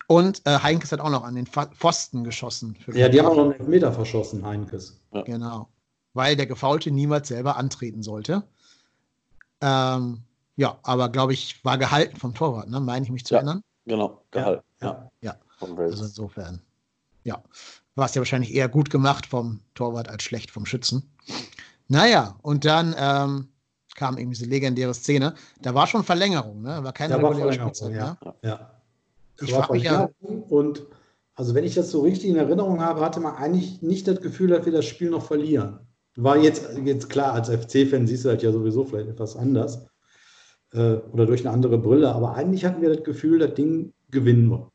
Und 0.07 0.41
äh, 0.45 0.57
Heinkes 0.59 0.91
hat 0.91 0.99
auch 1.01 1.11
noch 1.11 1.23
an 1.23 1.35
den 1.35 1.45
Pfosten 1.45 2.23
geschossen. 2.23 2.75
für 2.75 2.97
Ja, 2.97 3.09
die 3.09 3.19
haben 3.19 3.27
auch 3.27 3.35
noch 3.35 3.43
einen 3.43 3.53
Elfmeter 3.59 3.91
verschossen, 3.93 4.43
Heinkes. 4.45 4.99
Genau. 5.25 5.67
Weil 6.13 6.35
der 6.35 6.47
Gefaulte 6.47 6.89
niemals 6.91 7.27
selber 7.27 7.57
antreten 7.57 8.01
sollte. 8.03 8.43
Ähm, 9.61 10.21
ja, 10.55 10.77
aber 10.83 11.09
glaube 11.09 11.33
ich, 11.33 11.63
war 11.63 11.77
gehalten 11.77 12.17
vom 12.17 12.33
Torwart, 12.33 12.69
ne? 12.69 12.79
meine 12.79 13.05
ich 13.05 13.11
mich 13.11 13.25
zu 13.25 13.33
Ja. 13.33 13.39
erinnern. 13.39 13.61
Genau, 13.85 14.21
gehalten. 14.31 14.63
Ja. 14.81 15.09
Ja. 15.21 15.35
Von 15.57 15.77
Wales. 15.77 15.91
Also 15.93 16.05
insofern, 16.05 16.61
ja, 17.23 17.41
war 17.95 18.05
es 18.05 18.15
ja 18.15 18.21
wahrscheinlich 18.21 18.53
eher 18.53 18.69
gut 18.69 18.89
gemacht 18.89 19.25
vom 19.25 19.59
Torwart 19.75 20.07
als 20.09 20.23
schlecht 20.23 20.51
vom 20.51 20.65
Schützen. 20.65 21.11
Naja, 21.87 22.35
und 22.41 22.63
dann 22.65 22.95
ähm, 22.97 23.47
kam 23.95 24.17
eben 24.17 24.31
diese 24.31 24.45
legendäre 24.45 24.93
Szene. 24.93 25.35
Da 25.61 25.73
war 25.75 25.87
schon 25.87 26.03
Verlängerung, 26.03 26.61
ne? 26.61 26.83
War 26.83 26.93
keine 26.93 27.15
Da 27.15 27.21
war 27.21 27.31
reguläre 27.31 27.53
Verlängerung, 27.53 27.73
Spielzeit, 27.75 27.95
ja. 27.95 28.17
ne? 28.23 28.33
ja. 28.43 28.71
Ich 29.41 29.51
war 29.53 29.71
mich 29.71 29.83
ja- 29.83 30.09
Verlängerung 30.21 30.43
Und 30.43 30.83
also 31.35 31.53
wenn 31.55 31.63
ich 31.63 31.75
das 31.75 31.91
so 31.91 32.01
richtig 32.01 32.29
in 32.29 32.35
Erinnerung 32.35 32.81
habe, 32.81 33.01
hatte 33.01 33.19
man 33.19 33.35
eigentlich 33.35 33.81
nicht 33.81 34.07
das 34.07 34.21
Gefühl, 34.21 34.49
dass 34.49 34.65
wir 34.65 34.71
das 34.73 34.85
Spiel 34.85 35.09
noch 35.09 35.25
verlieren. 35.25 35.79
War 36.15 36.37
jetzt, 36.37 36.69
jetzt 36.83 37.09
klar, 37.09 37.33
als 37.33 37.49
FC-Fan 37.49 38.05
siehst 38.05 38.25
du 38.25 38.29
das 38.33 38.43
ja 38.43 38.51
sowieso 38.51 38.83
vielleicht 38.85 39.09
etwas 39.09 39.35
anders 39.35 39.87
äh, 40.73 40.95
oder 41.11 41.25
durch 41.25 41.41
eine 41.41 41.51
andere 41.51 41.77
Brille, 41.77 42.13
aber 42.13 42.35
eigentlich 42.35 42.65
hatten 42.65 42.81
wir 42.81 42.93
das 42.93 43.03
Gefühl, 43.03 43.39
das 43.39 43.53
Ding 43.53 43.93
gewinnen 44.09 44.49
wir. 44.49 44.69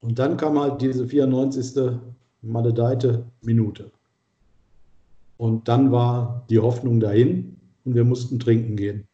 Und 0.00 0.18
dann 0.18 0.36
kam 0.36 0.58
halt 0.58 0.80
diese 0.80 1.06
94. 1.06 1.98
maledeite 2.42 3.24
Minute. 3.42 3.90
Und 5.36 5.68
dann 5.68 5.92
war 5.92 6.44
die 6.48 6.58
Hoffnung 6.58 7.00
dahin 7.00 7.56
und 7.84 7.94
wir 7.94 8.04
mussten 8.04 8.38
trinken 8.38 8.76
gehen. 8.76 9.06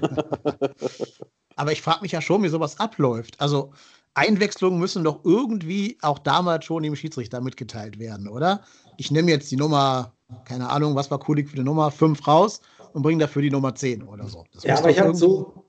Aber 1.56 1.72
ich 1.72 1.82
frage 1.82 2.02
mich 2.02 2.12
ja 2.12 2.20
schon, 2.20 2.42
wie 2.42 2.48
sowas 2.48 2.78
abläuft. 2.78 3.40
Also 3.40 3.72
Einwechslungen 4.14 4.78
müssen 4.78 5.04
doch 5.04 5.24
irgendwie 5.24 5.98
auch 6.02 6.18
damals 6.18 6.64
schon 6.64 6.82
dem 6.82 6.96
Schiedsrichter 6.96 7.40
mitgeteilt 7.40 7.98
werden, 7.98 8.28
oder? 8.28 8.62
Ich 8.98 9.10
nehme 9.10 9.30
jetzt 9.30 9.50
die 9.50 9.56
Nummer, 9.56 10.12
keine 10.44 10.68
Ahnung, 10.68 10.94
was 10.94 11.10
war 11.10 11.18
Kulik 11.18 11.48
für 11.48 11.56
die 11.56 11.64
Nummer, 11.64 11.90
5 11.90 12.26
raus 12.26 12.60
und 12.92 13.02
bringe 13.02 13.20
dafür 13.20 13.42
die 13.42 13.50
Nummer 13.50 13.74
10 13.74 14.02
oder 14.02 14.26
so. 14.26 14.44
Das 14.52 14.64
Ja, 14.64 14.78
aber 14.78 14.90
ich 14.90 15.00
habe 15.00 15.14
so 15.14 15.64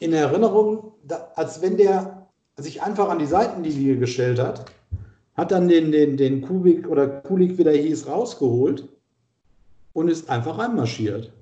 in 0.00 0.12
Erinnerung, 0.12 0.92
da, 1.04 1.32
als 1.36 1.62
wenn 1.62 1.76
der 1.76 2.28
sich 2.56 2.82
einfach 2.82 3.08
an 3.08 3.18
die 3.18 3.26
Seitenlinie 3.26 3.96
gestellt 3.98 4.38
hat, 4.38 4.66
hat 5.34 5.50
dann 5.50 5.68
den, 5.68 5.90
den, 5.90 6.16
den 6.16 6.42
Kubik 6.42 6.88
oder 6.88 7.08
Kulik, 7.08 7.58
wie 7.58 7.64
der 7.64 7.76
hieß, 7.76 8.06
rausgeholt 8.06 8.88
und 9.92 10.08
ist 10.08 10.28
einfach 10.28 10.58
reinmarschiert. 10.58 11.32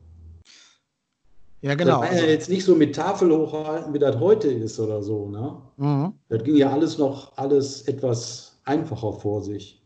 Ja, 1.61 1.75
genau. 1.75 2.01
Das 2.01 2.01
war 2.01 2.07
ja 2.07 2.13
Also, 2.13 2.27
jetzt 2.27 2.49
nicht 2.49 2.65
so 2.65 2.75
mit 2.75 2.95
Tafel 2.95 3.31
hochhalten, 3.31 3.95
wie 3.95 3.99
das 3.99 4.19
heute 4.19 4.49
ist 4.49 4.81
oder 4.81 5.03
so. 5.03 5.29
Ne? 5.29 5.57
mhm. 5.77 6.13
Das 6.29 6.43
ging 6.43 6.57
ja 6.57 6.71
alles 6.71 6.99
noch 6.99 7.37
alles 7.37 7.83
etwas 7.83 8.59
einfacher 8.65 9.13
vor 9.13 9.43
sich. 9.43 9.83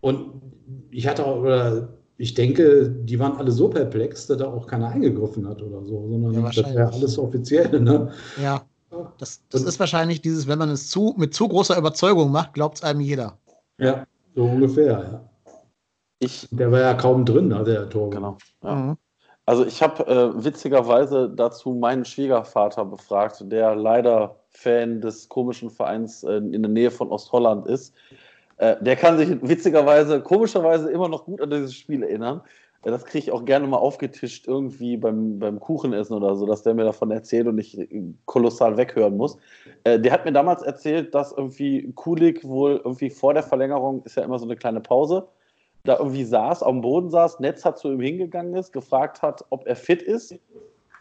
Und 0.00 0.42
ich 0.90 1.06
hatte 1.06 1.24
auch, 1.24 1.40
oder 1.40 1.88
ich 2.16 2.34
denke, 2.34 2.88
die 2.90 3.18
waren 3.18 3.36
alle 3.36 3.50
so 3.50 3.68
perplex, 3.68 4.26
dass 4.26 4.38
da 4.38 4.46
auch 4.46 4.66
keiner 4.66 4.88
eingegriffen 4.88 5.48
hat 5.48 5.60
oder 5.62 5.82
so, 5.84 6.08
sondern 6.08 6.34
Ja, 6.34 6.42
das 6.42 6.74
wäre 6.74 6.92
alles 6.92 7.18
offiziell. 7.18 7.80
Ne? 7.80 8.12
Ja, 8.40 8.62
das, 9.18 9.42
das 9.50 9.62
ist 9.62 9.80
wahrscheinlich 9.80 10.22
dieses, 10.22 10.46
wenn 10.46 10.58
man 10.58 10.70
es 10.70 10.90
zu, 10.90 11.14
mit 11.16 11.34
zu 11.34 11.48
großer 11.48 11.76
Überzeugung 11.76 12.30
macht, 12.30 12.54
glaubt 12.54 12.76
es 12.76 12.84
einem 12.84 13.00
jeder. 13.00 13.38
Ja, 13.78 14.06
so 14.34 14.44
ungefähr, 14.44 14.92
ja. 14.92 15.30
Ich, 16.20 16.48
Der 16.52 16.70
war 16.70 16.80
ja 16.80 16.94
kaum 16.94 17.24
drin, 17.24 17.48
ne, 17.48 17.64
der 17.64 17.88
Tor. 17.90 18.10
genau. 18.10 18.38
Ja. 18.62 18.74
Mhm. 18.74 18.96
Also 19.46 19.66
ich 19.66 19.82
habe 19.82 20.06
äh, 20.06 20.44
witzigerweise 20.44 21.28
dazu 21.28 21.74
meinen 21.74 22.04
Schwiegervater 22.06 22.84
befragt, 22.84 23.44
der 23.52 23.76
leider 23.76 24.36
Fan 24.48 25.02
des 25.02 25.28
komischen 25.28 25.68
Vereins 25.68 26.22
äh, 26.22 26.36
in 26.36 26.62
der 26.62 26.70
Nähe 26.70 26.90
von 26.90 27.10
Ostholland 27.10 27.66
ist. 27.66 27.92
Äh, 28.58 28.76
der 28.80 28.96
kann 28.96 29.18
sich 29.18 29.30
witzigerweise, 29.42 30.20
komischerweise 30.20 30.90
immer 30.90 31.08
noch 31.08 31.24
gut 31.24 31.40
an 31.40 31.50
dieses 31.50 31.74
Spiel 31.74 32.02
erinnern. 32.02 32.42
Äh, 32.84 32.90
das 32.90 33.04
kriege 33.04 33.24
ich 33.24 33.32
auch 33.32 33.44
gerne 33.44 33.66
mal 33.66 33.78
aufgetischt 33.78 34.46
irgendwie 34.46 34.96
beim, 34.96 35.38
beim 35.38 35.60
Kuchenessen 35.60 36.16
oder 36.16 36.36
so, 36.36 36.46
dass 36.46 36.62
der 36.62 36.74
mir 36.74 36.84
davon 36.84 37.10
erzählt 37.10 37.46
und 37.46 37.58
ich 37.58 37.78
äh, 37.78 38.02
kolossal 38.26 38.76
weghören 38.76 39.16
muss. 39.16 39.38
Äh, 39.84 39.98
der 39.98 40.12
hat 40.12 40.24
mir 40.24 40.32
damals 40.32 40.62
erzählt, 40.62 41.14
dass 41.14 41.32
irgendwie 41.32 41.92
Kulik 41.94 42.44
wohl 42.44 42.80
irgendwie 42.84 43.10
vor 43.10 43.34
der 43.34 43.42
Verlängerung 43.42 44.02
ist 44.04 44.16
ja 44.16 44.22
immer 44.22 44.38
so 44.38 44.44
eine 44.44 44.56
kleine 44.56 44.80
Pause 44.80 45.28
da 45.84 45.98
irgendwie 45.98 46.24
saß, 46.24 46.62
am 46.62 46.80
Boden 46.80 47.10
saß, 47.10 47.40
Netz 47.40 47.64
hat 47.64 47.78
zu 47.78 47.92
ihm 47.92 48.00
hingegangen 48.00 48.54
ist, 48.54 48.72
gefragt 48.72 49.22
hat, 49.22 49.44
ob 49.50 49.66
er 49.66 49.76
fit 49.76 50.02
ist. 50.02 50.34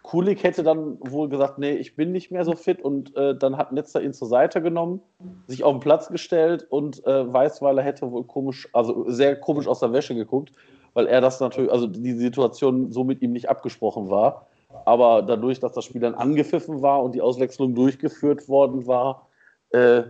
Kulik 0.03 0.43
hätte 0.43 0.63
dann 0.63 0.97
wohl 0.99 1.29
gesagt, 1.29 1.57
nee, 1.57 1.71
ich 1.71 1.95
bin 1.95 2.11
nicht 2.11 2.29
mehr 2.29 2.43
so 2.43 2.55
fit 2.55 2.81
und 2.81 3.15
äh, 3.15 3.35
dann 3.35 3.57
hat 3.57 3.71
Netzer 3.71 4.01
ihn 4.01 4.13
zur 4.13 4.27
Seite 4.27 4.61
genommen, 4.61 5.01
sich 5.47 5.63
auf 5.63 5.73
den 5.73 5.79
Platz 5.79 6.09
gestellt 6.09 6.67
und 6.69 7.05
äh, 7.07 7.33
Weißweiler 7.33 7.81
hätte 7.81 8.11
wohl 8.11 8.25
komisch, 8.25 8.67
also 8.73 9.09
sehr 9.09 9.39
komisch 9.39 9.65
aus 9.65 9.79
der 9.79 9.93
Wäsche 9.93 10.13
geguckt, 10.13 10.51
weil 10.93 11.07
er 11.07 11.21
das 11.21 11.39
natürlich, 11.39 11.71
also 11.71 11.87
die 11.87 12.13
Situation 12.13 12.91
so 12.91 13.05
mit 13.05 13.21
ihm 13.21 13.31
nicht 13.31 13.49
abgesprochen 13.49 14.09
war. 14.09 14.47
Aber 14.85 15.21
dadurch, 15.21 15.61
dass 15.61 15.71
das 15.71 15.85
Spiel 15.85 16.01
dann 16.01 16.15
angepfiffen 16.15 16.81
war 16.81 17.01
und 17.01 17.15
die 17.15 17.21
Auswechslung 17.21 17.73
durchgeführt 17.73 18.49
worden 18.49 18.85
war, 18.85 19.27
äh, 19.69 20.03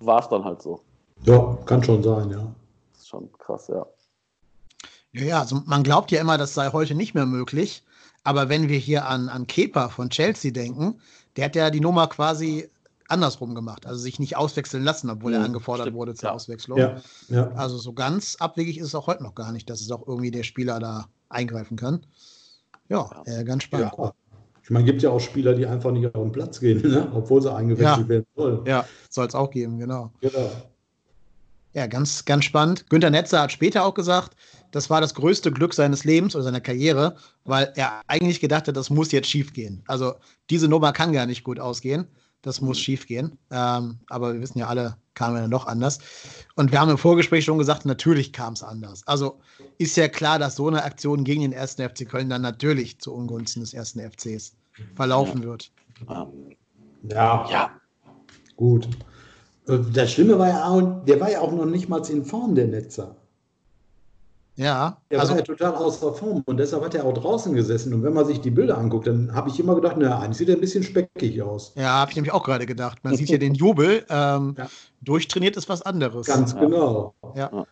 war 0.00 0.20
es 0.20 0.28
dann 0.28 0.44
halt 0.44 0.62
so. 0.62 0.80
Ja, 1.24 1.58
kann 1.66 1.82
schon 1.82 2.02
sein, 2.02 2.30
ja. 2.30 2.46
Das 2.92 3.02
ist 3.02 3.08
schon 3.08 3.30
krass, 3.32 3.68
ja. 3.68 3.86
Ja, 5.12 5.22
ja, 5.22 5.40
also 5.40 5.60
man 5.66 5.82
glaubt 5.82 6.10
ja 6.10 6.20
immer, 6.20 6.38
das 6.38 6.54
sei 6.54 6.70
heute 6.72 6.94
nicht 6.94 7.14
mehr 7.14 7.26
möglich. 7.26 7.82
Aber 8.26 8.48
wenn 8.48 8.68
wir 8.68 8.78
hier 8.78 9.06
an, 9.06 9.28
an 9.28 9.46
Kepa 9.46 9.88
von 9.88 10.10
Chelsea 10.10 10.50
denken, 10.50 11.00
der 11.36 11.46
hat 11.46 11.56
ja 11.56 11.70
die 11.70 11.80
Nummer 11.80 12.08
quasi 12.08 12.68
andersrum 13.08 13.54
gemacht, 13.54 13.86
also 13.86 14.00
sich 14.00 14.18
nicht 14.18 14.36
auswechseln 14.36 14.82
lassen, 14.82 15.08
obwohl 15.10 15.32
er 15.32 15.38
Mhm, 15.40 15.44
angefordert 15.46 15.84
stimmt, 15.86 15.96
wurde 15.96 16.14
zur 16.14 16.30
ja. 16.30 16.34
Auswechslung. 16.34 16.78
Ja, 16.78 16.96
ja. 17.28 17.52
Also 17.52 17.78
so 17.78 17.92
ganz 17.92 18.36
abwegig 18.40 18.78
ist 18.78 18.86
es 18.88 18.94
auch 18.96 19.06
heute 19.06 19.22
noch 19.22 19.34
gar 19.36 19.52
nicht, 19.52 19.70
dass 19.70 19.80
es 19.80 19.90
auch 19.92 20.06
irgendwie 20.08 20.32
der 20.32 20.42
Spieler 20.42 20.80
da 20.80 21.06
eingreifen 21.28 21.76
kann. 21.76 22.04
Ja, 22.88 23.08
äh, 23.26 23.44
ganz 23.44 23.62
spannend. 23.62 23.92
ja. 23.96 24.12
Ich 24.62 24.70
meine, 24.70 24.84
gibt 24.84 25.02
ja 25.02 25.10
auch 25.10 25.20
Spieler, 25.20 25.54
die 25.54 25.64
einfach 25.64 25.92
nicht 25.92 26.12
auf 26.12 26.22
den 26.24 26.32
Platz 26.32 26.58
gehen, 26.58 26.82
ne? 26.82 27.08
obwohl 27.14 27.40
sie 27.40 27.52
eingewechselt 27.54 27.98
Ja. 27.98 28.08
werden 28.08 28.26
sollen. 28.34 28.66
Ja, 28.66 28.84
soll 29.08 29.28
es 29.28 29.34
auch 29.36 29.50
geben, 29.50 29.78
genau. 29.78 30.10
Genau. 30.20 30.50
Ja, 31.74 31.86
ganz, 31.86 32.24
ganz 32.24 32.44
spannend. 32.44 32.88
Günter 32.90 33.10
Netzer 33.10 33.42
hat 33.42 33.52
später 33.52 33.84
auch 33.84 33.94
gesagt, 33.94 34.34
das 34.76 34.90
war 34.90 35.00
das 35.00 35.14
größte 35.14 35.50
Glück 35.52 35.72
seines 35.72 36.04
Lebens 36.04 36.34
oder 36.34 36.44
seiner 36.44 36.60
Karriere, 36.60 37.16
weil 37.44 37.72
er 37.76 38.02
eigentlich 38.08 38.40
gedacht 38.40 38.68
hat, 38.68 38.76
das 38.76 38.90
muss 38.90 39.10
jetzt 39.10 39.26
schief 39.30 39.54
gehen. 39.54 39.82
Also 39.86 40.16
diese 40.50 40.68
Nummer 40.68 40.92
kann 40.92 41.14
gar 41.14 41.24
nicht 41.24 41.44
gut 41.44 41.58
ausgehen. 41.58 42.06
Das 42.42 42.60
muss 42.60 42.78
schief 42.78 43.06
gehen. 43.06 43.38
Ähm, 43.50 44.00
aber 44.10 44.34
wir 44.34 44.40
wissen 44.42 44.58
ja 44.58 44.66
alle, 44.66 44.98
kam 45.14 45.34
ja 45.34 45.40
dann 45.40 45.50
doch 45.50 45.66
anders. 45.66 45.98
Und 46.56 46.72
wir 46.72 46.78
haben 46.78 46.90
im 46.90 46.98
Vorgespräch 46.98 47.46
schon 47.46 47.56
gesagt, 47.56 47.86
natürlich 47.86 48.34
kam 48.34 48.52
es 48.52 48.62
anders. 48.62 49.02
Also 49.06 49.40
ist 49.78 49.96
ja 49.96 50.08
klar, 50.08 50.38
dass 50.38 50.56
so 50.56 50.68
eine 50.68 50.84
Aktion 50.84 51.24
gegen 51.24 51.40
den 51.40 51.52
ersten 51.52 51.82
FC 51.88 52.06
Köln 52.06 52.28
dann 52.28 52.42
natürlich 52.42 53.00
zu 53.00 53.14
Ungunsten 53.14 53.62
des 53.62 53.72
ersten 53.72 53.98
FCs 53.98 54.52
verlaufen 54.94 55.42
wird. 55.42 55.72
ja. 56.06 56.28
Ja, 57.08 57.48
Ja, 57.50 57.70
gut. 58.56 58.90
Äh, 59.66 59.78
Das 59.94 60.12
Schlimme 60.12 60.38
war 60.38 60.48
ja 60.48 60.68
auch, 60.68 61.02
der 61.06 61.18
war 61.18 61.30
ja 61.30 61.40
auch 61.40 61.52
noch 61.52 61.64
nicht 61.64 61.88
mal 61.88 62.02
in 62.10 62.26
Form, 62.26 62.54
der 62.54 62.66
Netzer. 62.66 63.16
Ja, 64.56 64.96
Der 65.10 65.20
also 65.20 65.32
war 65.32 65.38
ja 65.40 65.44
total 65.44 65.74
außer 65.74 66.14
Form 66.14 66.42
und 66.46 66.56
deshalb 66.56 66.82
hat 66.82 66.94
er 66.94 67.04
auch 67.04 67.12
draußen 67.12 67.54
gesessen. 67.54 67.92
Und 67.92 68.02
wenn 68.02 68.14
man 68.14 68.24
sich 68.24 68.40
die 68.40 68.50
Bilder 68.50 68.78
anguckt, 68.78 69.06
dann 69.06 69.34
habe 69.34 69.50
ich 69.50 69.60
immer 69.60 69.74
gedacht, 69.74 69.96
na, 69.98 70.18
eigentlich 70.18 70.38
sieht 70.38 70.48
er 70.48 70.54
ein 70.54 70.60
bisschen 70.62 70.82
speckig 70.82 71.42
aus. 71.42 71.72
Ja, 71.76 71.90
habe 71.90 72.10
ich 72.10 72.16
nämlich 72.16 72.32
auch 72.32 72.42
gerade 72.42 72.64
gedacht. 72.64 73.04
Man 73.04 73.14
sieht 73.16 73.28
ja 73.28 73.36
den 73.38 73.54
Jubel. 73.54 74.04
Ähm, 74.08 74.54
Ja. 74.58 74.68
Durchtrainiert 75.02 75.56
ist 75.58 75.68
was 75.68 75.82
anderes. 75.82 76.26
Ganz 76.26 76.52
Ja. 76.52 76.58
genau. 76.60 77.14
Ja. 77.34 77.66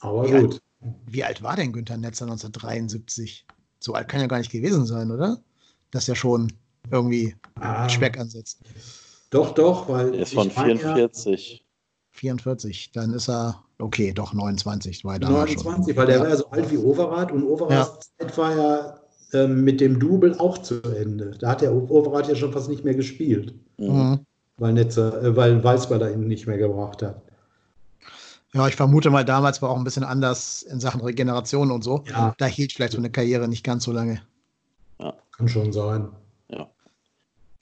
Aber 0.00 0.26
Wie 0.28 0.40
gut. 0.40 0.60
Wie 1.06 1.24
alt 1.24 1.42
war 1.42 1.56
denn 1.56 1.72
Günther 1.72 1.96
Netzer 1.96 2.24
1973? 2.26 3.46
So 3.78 3.94
alt 3.94 4.08
kann 4.08 4.20
ja 4.20 4.26
gar 4.26 4.38
nicht 4.38 4.50
gewesen 4.50 4.86
sein, 4.86 5.10
oder? 5.10 5.38
Dass 5.90 6.08
er 6.08 6.14
schon 6.16 6.52
irgendwie 6.90 7.34
Ah, 7.60 7.88
Speck 7.88 8.18
ansetzt. 8.18 8.60
Doch, 9.30 9.54
doch, 9.54 9.88
weil 9.88 10.14
er 10.14 10.22
ist 10.22 10.34
von 10.34 10.48
ich 10.48 10.56
meine 10.56 10.74
ja, 10.74 10.94
44. 10.94 11.64
44, 12.10 12.92
dann 12.92 13.12
ist 13.12 13.28
er, 13.28 13.62
okay, 13.78 14.12
doch 14.12 14.32
29, 14.32 15.04
war 15.04 15.18
damals 15.18 15.56
29, 15.56 15.94
schon. 15.94 15.96
weil 15.96 16.06
der 16.06 16.16
ja. 16.16 16.22
war 16.22 16.28
ja 16.30 16.36
so 16.36 16.50
alt 16.50 16.70
wie 16.70 16.78
Overath 16.78 17.32
und 17.32 17.44
Overaths 17.44 18.10
Zeit 18.18 18.38
war 18.38 18.56
ja 18.56 19.00
ähm, 19.32 19.64
mit 19.64 19.80
dem 19.80 19.98
Double 19.98 20.38
auch 20.38 20.58
zu 20.58 20.82
Ende. 20.82 21.32
Da 21.38 21.50
hat 21.50 21.60
der 21.60 21.72
Overath 21.74 22.28
ja 22.28 22.34
schon 22.34 22.52
fast 22.52 22.68
nicht 22.68 22.84
mehr 22.84 22.94
gespielt, 22.94 23.54
Mhm. 23.78 24.20
weil, 24.58 24.72
Netzer, 24.72 25.22
äh, 25.22 25.36
weil 25.36 25.62
Weißweiler 25.62 26.12
ihn 26.12 26.28
nicht 26.28 26.46
mehr 26.46 26.58
gebracht 26.58 27.02
hat. 27.02 27.20
Ja, 28.54 28.66
ich 28.68 28.76
vermute 28.76 29.10
mal, 29.10 29.24
damals 29.24 29.60
war 29.60 29.68
auch 29.70 29.76
ein 29.76 29.84
bisschen 29.84 30.04
anders 30.04 30.62
in 30.62 30.80
Sachen 30.80 31.02
Regeneration 31.02 31.70
und 31.70 31.84
so. 31.84 32.04
Ja. 32.08 32.34
Da 32.38 32.46
hielt 32.46 32.72
vielleicht 32.72 32.92
so 32.92 32.98
eine 32.98 33.10
Karriere 33.10 33.48
nicht 33.48 33.64
ganz 33.64 33.84
so 33.84 33.92
lange. 33.92 34.22
Kann 35.36 35.48
schon 35.48 35.72
sein. 35.74 36.08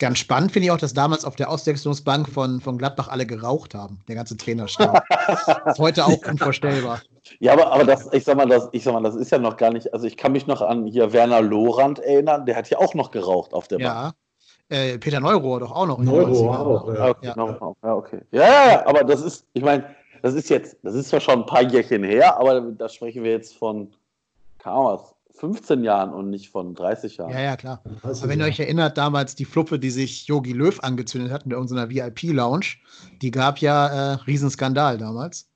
Ganz 0.05 0.19
spannend 0.19 0.53
finde 0.53 0.67
ich 0.67 0.71
auch, 0.71 0.77
dass 0.77 0.93
damals 0.93 1.25
auf 1.25 1.35
der 1.35 1.49
Auswechslungsbank 1.49 2.29
von, 2.29 2.61
von 2.61 2.77
Gladbach 2.77 3.09
alle 3.09 3.25
geraucht 3.25 3.75
haben. 3.75 4.01
Der 4.07 4.15
ganze 4.17 4.37
Trainerstab. 4.37 5.03
ist 5.67 5.79
heute 5.79 6.05
auch 6.05 6.27
unvorstellbar. 6.29 7.01
Ja, 7.41 7.55
aber, 7.55 7.73
aber 7.73 7.85
das, 7.85 8.13
ich 8.13 8.23
sag 8.23 8.37
mal, 8.37 8.47
das, 8.47 8.69
ich 8.73 8.85
sag 8.85 8.93
mal, 8.93 9.03
das 9.03 9.15
ist 9.15 9.33
ja 9.33 9.39
noch 9.39 9.57
gar 9.57 9.73
nicht. 9.73 9.95
Also 9.95 10.07
ich 10.07 10.19
kann 10.19 10.33
mich 10.33 10.47
noch 10.47 10.61
an 10.61 10.85
hier 10.85 11.15
Werner 11.15 11.41
Lorand 11.41 12.01
erinnern, 12.01 12.45
der 12.45 12.55
hat 12.55 12.69
ja 12.69 12.77
auch 12.77 12.93
noch 12.93 13.13
geraucht 13.13 13.55
auf 13.55 13.67
der 13.67 13.79
Bank. 13.79 14.15
Ja. 14.71 14.77
Äh, 14.77 14.99
Peter 14.99 15.21
Neurohr 15.21 15.61
doch 15.61 15.73
auch 15.73 15.87
noch. 15.87 15.99
in 15.99 16.05
den 16.05 16.15
Neuro 16.15 16.51
90ern. 16.51 16.57
auch, 16.59 16.95
ja. 16.95 17.09
Okay, 17.09 17.27
Ja. 17.29 17.37
noch- 17.37 17.77
ja, 17.83 17.95
okay. 17.95 18.21
Ja, 18.31 18.43
ja, 18.43 18.87
aber 18.87 19.05
das 19.05 19.23
ist, 19.23 19.47
ich 19.55 19.63
meine, 19.63 19.87
das 20.21 20.35
ist 20.35 20.51
jetzt, 20.51 20.77
das 20.83 20.95
ist 20.95 21.09
zwar 21.09 21.21
schon 21.21 21.41
ein 21.41 21.47
paar 21.47 21.63
Jährchen 21.63 22.05
her, 22.05 22.39
aber 22.39 22.61
da 22.61 22.91
sprechen 22.91 23.25
wir 23.25 23.31
jetzt 23.31 23.57
von, 23.57 23.91
was, 24.63 25.14
15 25.35 25.83
Jahren 25.83 26.13
und 26.15 26.31
nicht 26.31 26.51
von 26.51 26.75
30 26.75 27.17
Jahren. 27.17 27.31
Ja, 27.31 27.41
ja, 27.41 27.57
klar. 27.57 27.83
Aber 28.03 28.29
wenn 28.29 28.39
ihr 28.41 28.47
euch 28.47 28.61
erinnert, 28.61 28.97
damals 28.97 29.35
die 29.35 29.45
Fluppe, 29.45 29.79
die 29.79 29.91
sich 29.91 30.27
Yogi 30.27 30.53
Löw 30.53 30.79
angezündet 30.81 31.33
hat 31.33 31.45
in 31.45 31.51
irgendeiner 31.51 31.91
VIP-Lounge, 31.91 32.77
die 33.21 33.31
gab 33.31 33.59
ja 33.59 33.89
äh, 33.89 34.13
Riesenskandal 34.27 34.97
damals. 34.97 35.49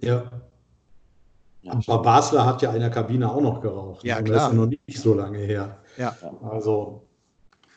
Ja. 0.00 0.30
Aber 1.86 2.02
Basler 2.02 2.44
hat 2.44 2.62
ja 2.62 2.72
in 2.72 2.80
der 2.80 2.90
Kabine 2.90 3.30
auch 3.30 3.40
noch 3.40 3.60
geraucht. 3.60 4.04
Ja, 4.04 4.20
klar. 4.22 4.36
Das 4.36 4.46
ist 4.46 4.52
ja 4.52 4.54
noch 4.54 4.66
nicht 4.66 4.98
so 4.98 5.14
lange 5.14 5.38
her. 5.38 5.78
Ja. 5.96 6.16
Also, 6.42 7.06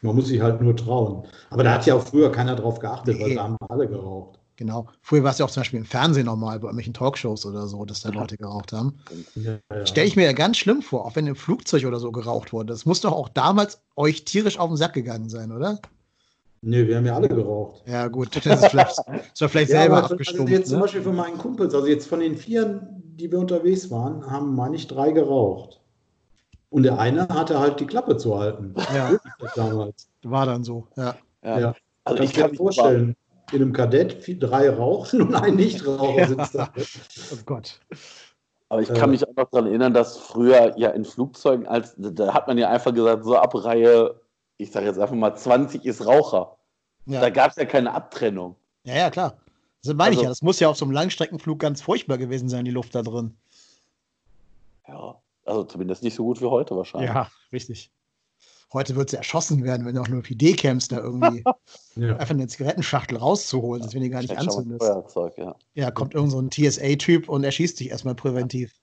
man 0.02 0.16
muss 0.16 0.28
sich 0.28 0.42
halt 0.42 0.62
nur 0.62 0.76
trauen. 0.76 1.26
Aber 1.50 1.64
da 1.64 1.74
hat 1.74 1.86
ja 1.86 1.96
auch 1.96 2.04
früher 2.04 2.32
keiner 2.32 2.56
drauf 2.56 2.80
geachtet, 2.80 3.20
weil 3.20 3.30
Nee. 3.30 3.36
da 3.36 3.44
haben 3.44 3.58
alle 3.70 3.88
geraucht. 3.88 4.37
Genau. 4.58 4.88
Früher 5.02 5.24
war 5.24 5.32
es 5.32 5.38
ja 5.38 5.46
auch 5.46 5.52
zum 5.52 5.62
Beispiel 5.62 5.80
im 5.80 5.86
Fernsehen 5.86 6.26
normal, 6.26 6.60
bei 6.60 6.66
irgendwelchen 6.66 6.94
Talkshows 6.94 7.46
oder 7.46 7.68
so, 7.68 7.86
dass 7.86 8.02
da 8.02 8.10
Leute 8.10 8.38
geraucht 8.38 8.74
haben. 8.74 8.98
Ja, 9.36 9.60
ja. 9.72 9.86
Stelle 9.86 10.08
ich 10.08 10.16
mir 10.16 10.26
ja 10.26 10.34
ganz 10.34 10.58
schlimm 10.58 10.82
vor, 10.82 11.06
auch 11.06 11.16
wenn 11.16 11.28
im 11.28 11.36
Flugzeug 11.36 11.86
oder 11.86 12.00
so 12.00 12.12
geraucht 12.12 12.52
wurde. 12.52 12.74
Das 12.74 12.86
muss 12.86 13.02
doch 13.02 13.12
auch 13.12 13.30
damals 13.30 13.80
euch 13.96 14.26
tierisch 14.26 14.58
auf 14.58 14.70
den 14.70 14.78
Sack 14.78 14.94
gegangen 14.94 15.30
sein, 15.30 15.52
oder? 15.52 15.80
Nee, 16.62 16.88
wir 16.88 16.98
haben 16.98 17.06
ja 17.06 17.16
alle 17.16 17.30
geraucht. 17.30 17.84
Ja, 17.86 18.08
gut, 18.08 18.36
das 18.36 18.64
ist 18.64 18.70
vielleicht, 18.72 18.98
das 19.08 19.42
war 19.42 19.50
vielleicht 19.50 19.70
Ja, 19.70 19.82
selber 19.82 19.98
aber 19.98 20.04
also 20.04 20.16
abgestumpft. 20.16 20.52
jetzt 20.52 20.70
zum 20.70 20.78
ne? 20.78 20.82
Beispiel 20.82 21.04
von 21.04 21.16
meinen 21.16 21.38
Kumpels, 21.38 21.76
also 21.76 21.86
jetzt 21.86 22.08
von 22.08 22.20
den 22.20 22.36
Vieren, 22.36 23.04
die 23.16 23.32
wir 23.32 23.38
unterwegs 23.38 23.92
waren, 23.92 24.26
haben, 24.30 24.56
meine 24.56 24.76
ich, 24.76 24.88
drei 24.88 25.12
geraucht. 25.12 25.80
Und 26.72 26.82
der 26.82 26.98
eine 26.98 27.28
hatte 27.30 27.60
halt 27.60 27.80
die 27.80 27.86
Klappe 27.86 28.18
zu 28.18 28.38
halten. 28.40 28.74
Ja. 28.94 29.18
Damals. 29.56 30.10
War 30.24 30.48
dann 30.48 30.64
so, 30.64 30.88
ja. 30.98 31.16
Ja. 31.44 31.60
Ja. 31.60 31.76
Also 32.04 32.24
ich 32.24 32.34
kann 32.34 32.50
mich 32.50 32.58
vorstellen, 32.58 33.16
in 33.52 33.62
einem 33.62 33.74
Kadett 33.74 34.24
drei 34.42 34.70
rauchen 34.70 35.22
und 35.22 35.36
ein 35.36 35.56
Nichtraucher 35.56 36.20
Ja. 36.20 36.28
sitzt 36.28 36.56
da. 36.56 36.70
Oh 37.34 37.38
Gott. 37.46 37.80
Aber 38.70 38.82
ich 38.82 38.90
kann 38.90 39.10
Äh. 39.10 39.14
mich 39.14 39.28
auch 39.28 39.34
noch 39.36 39.50
daran 39.50 39.68
erinnern, 39.68 39.94
dass 39.94 40.18
früher 40.18 40.78
ja 40.78 40.90
in 40.90 41.06
Flugzeugen, 41.06 41.66
als 41.68 41.96
da 41.98 42.34
hat 42.34 42.48
man 42.48 42.58
ja 42.58 42.70
einfach 42.70 42.94
gesagt, 42.94 43.24
so 43.24 43.38
ab 43.38 43.54
Reihe, 43.56 44.20
ich 44.58 44.72
sage 44.72 44.88
jetzt 44.88 45.00
einfach 45.00 45.16
mal 45.16 45.36
20 45.36 45.86
ist 45.86 46.06
Raucher. 46.06 46.58
Ja. 47.06 47.22
Da 47.22 47.30
gab 47.30 47.52
es 47.52 47.56
ja 47.56 47.66
keine 47.66 47.94
Abtrennung. 47.94 48.56
Ja, 48.84 48.96
ja, 48.96 49.10
klar. 49.10 49.38
Das 49.84 49.94
meine 49.94 50.12
ich 50.12 50.18
Also- 50.18 50.24
ja. 50.24 50.30
Das 50.30 50.42
muss 50.42 50.60
ja 50.60 50.68
auf 50.68 50.76
so 50.76 50.84
einem 50.84 50.92
Langstreckenflug 50.92 51.60
ganz 51.60 51.82
furchtbar 51.82 52.18
gewesen 52.18 52.50
sein, 52.50 52.66
die 52.66 52.72
Luft 52.72 52.94
da 52.96 53.02
drin. 53.04 53.38
Ja, 54.88 55.16
also 55.46 55.64
zumindest 55.64 56.04
nicht 56.04 56.16
so 56.16 56.24
gut 56.26 56.42
wie 56.42 56.46
heute 56.46 56.76
wahrscheinlich. 56.76 57.10
Ja, 57.10 57.30
richtig. 57.54 57.90
Heute 58.74 58.96
wird 58.96 59.10
sie 59.10 59.18
erschossen 59.18 59.64
werden, 59.64 59.86
wenn 59.86 59.96
du 59.96 60.02
auch 60.02 60.08
nur 60.10 60.20
auf 60.20 60.30
Idee 60.30 60.54
kämst, 60.54 60.92
da 60.92 61.00
irgendwie 61.00 61.44
Ja. 61.96 62.18
einfach 62.18 62.32
eine 62.36 62.48
Zigarettenschachtel 62.48 63.18
rauszuholen, 63.18 63.82
das 63.82 63.94
wenn 63.94 64.02
die 64.02 64.10
gar 64.10 64.22
nicht 64.22 64.38
anzündest. 64.38 64.84
Ja. 65.38 65.56
Ja, 65.74 65.92
kommt 65.92 66.14
irgend 66.14 66.32
so 66.32 66.40
ein 66.40 66.52
TSA-Typ 66.52 67.28
und 67.30 67.44
erschießt 67.44 67.80
dich 67.80 67.90
erstmal 67.90 68.14
präventiv. 68.16 68.74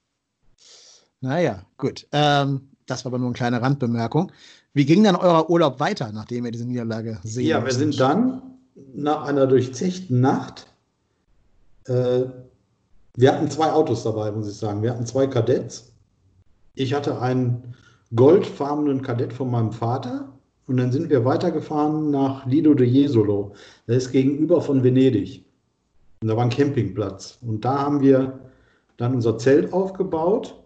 Naja, 1.20 1.64
gut. 1.76 2.06
Ähm, 2.12 2.68
das 2.86 3.04
war 3.04 3.10
aber 3.10 3.18
nur 3.18 3.28
eine 3.28 3.34
kleine 3.34 3.62
Randbemerkung. 3.62 4.32
Wie 4.72 4.84
ging 4.84 5.04
dann 5.04 5.16
euer 5.16 5.48
Urlaub 5.48 5.80
weiter, 5.80 6.10
nachdem 6.12 6.44
ihr 6.44 6.50
diese 6.50 6.66
Niederlage 6.66 7.20
sehen 7.22 7.46
Ja, 7.46 7.64
wir 7.64 7.72
sind 7.72 7.98
dann 8.00 8.42
nach 8.94 9.24
einer 9.24 9.46
durchzechten 9.46 10.20
Nacht. 10.20 10.66
Äh, 11.86 12.24
wir 13.16 13.32
hatten 13.32 13.50
zwei 13.50 13.70
Autos 13.70 14.02
dabei, 14.02 14.32
muss 14.32 14.48
ich 14.48 14.56
sagen. 14.56 14.82
Wir 14.82 14.90
hatten 14.90 15.06
zwei 15.06 15.26
Kadetts. 15.26 15.92
Ich 16.74 16.92
hatte 16.92 17.20
einen 17.20 17.76
goldfarbenen 18.14 19.02
Kadett 19.02 19.32
von 19.32 19.50
meinem 19.50 19.72
Vater. 19.72 20.28
Und 20.66 20.78
dann 20.78 20.92
sind 20.92 21.10
wir 21.10 21.24
weitergefahren 21.24 22.10
nach 22.10 22.46
Lido 22.46 22.72
de 22.74 22.86
Jesolo. 22.86 23.52
Das 23.86 23.96
ist 23.96 24.12
gegenüber 24.12 24.60
von 24.60 24.82
Venedig. 24.82 25.44
Und 26.22 26.28
da 26.28 26.36
war 26.36 26.44
ein 26.44 26.50
Campingplatz. 26.50 27.38
Und 27.42 27.64
da 27.64 27.80
haben 27.82 28.00
wir 28.00 28.38
dann 28.96 29.14
unser 29.14 29.36
Zelt 29.36 29.72
aufgebaut 29.72 30.58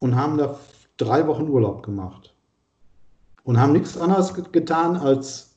und 0.00 0.16
haben 0.16 0.36
da 0.38 0.58
drei 0.96 1.26
Wochen 1.26 1.48
Urlaub 1.48 1.82
gemacht. 1.84 2.34
Und 3.44 3.60
haben 3.60 3.72
nichts 3.72 3.96
anderes 3.96 4.34
ge- 4.34 4.44
getan 4.50 4.96
als 4.96 5.54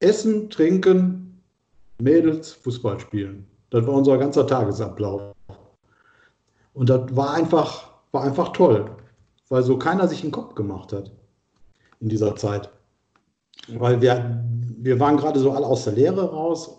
Essen, 0.00 0.48
Trinken, 0.48 1.40
Mädels, 2.00 2.52
Fußball 2.52 3.00
spielen. 3.00 3.46
Das 3.70 3.84
war 3.86 3.94
unser 3.94 4.16
ganzer 4.16 4.46
Tagesablauf. 4.46 5.34
Und 6.74 6.88
das 6.88 7.16
war 7.16 7.34
einfach, 7.34 7.90
war 8.12 8.22
einfach 8.22 8.50
toll, 8.52 8.88
weil 9.48 9.62
so 9.62 9.78
keiner 9.78 10.08
sich 10.08 10.20
den 10.20 10.30
Kopf 10.30 10.54
gemacht 10.54 10.92
hat 10.92 11.12
in 12.00 12.08
dieser 12.08 12.36
Zeit. 12.36 12.70
Weil 13.68 14.00
wir, 14.00 14.44
wir 14.78 15.00
waren 15.00 15.16
gerade 15.16 15.40
so 15.40 15.52
alle 15.52 15.66
aus 15.66 15.84
der 15.84 15.94
Lehre 15.94 16.30
raus. 16.30 16.78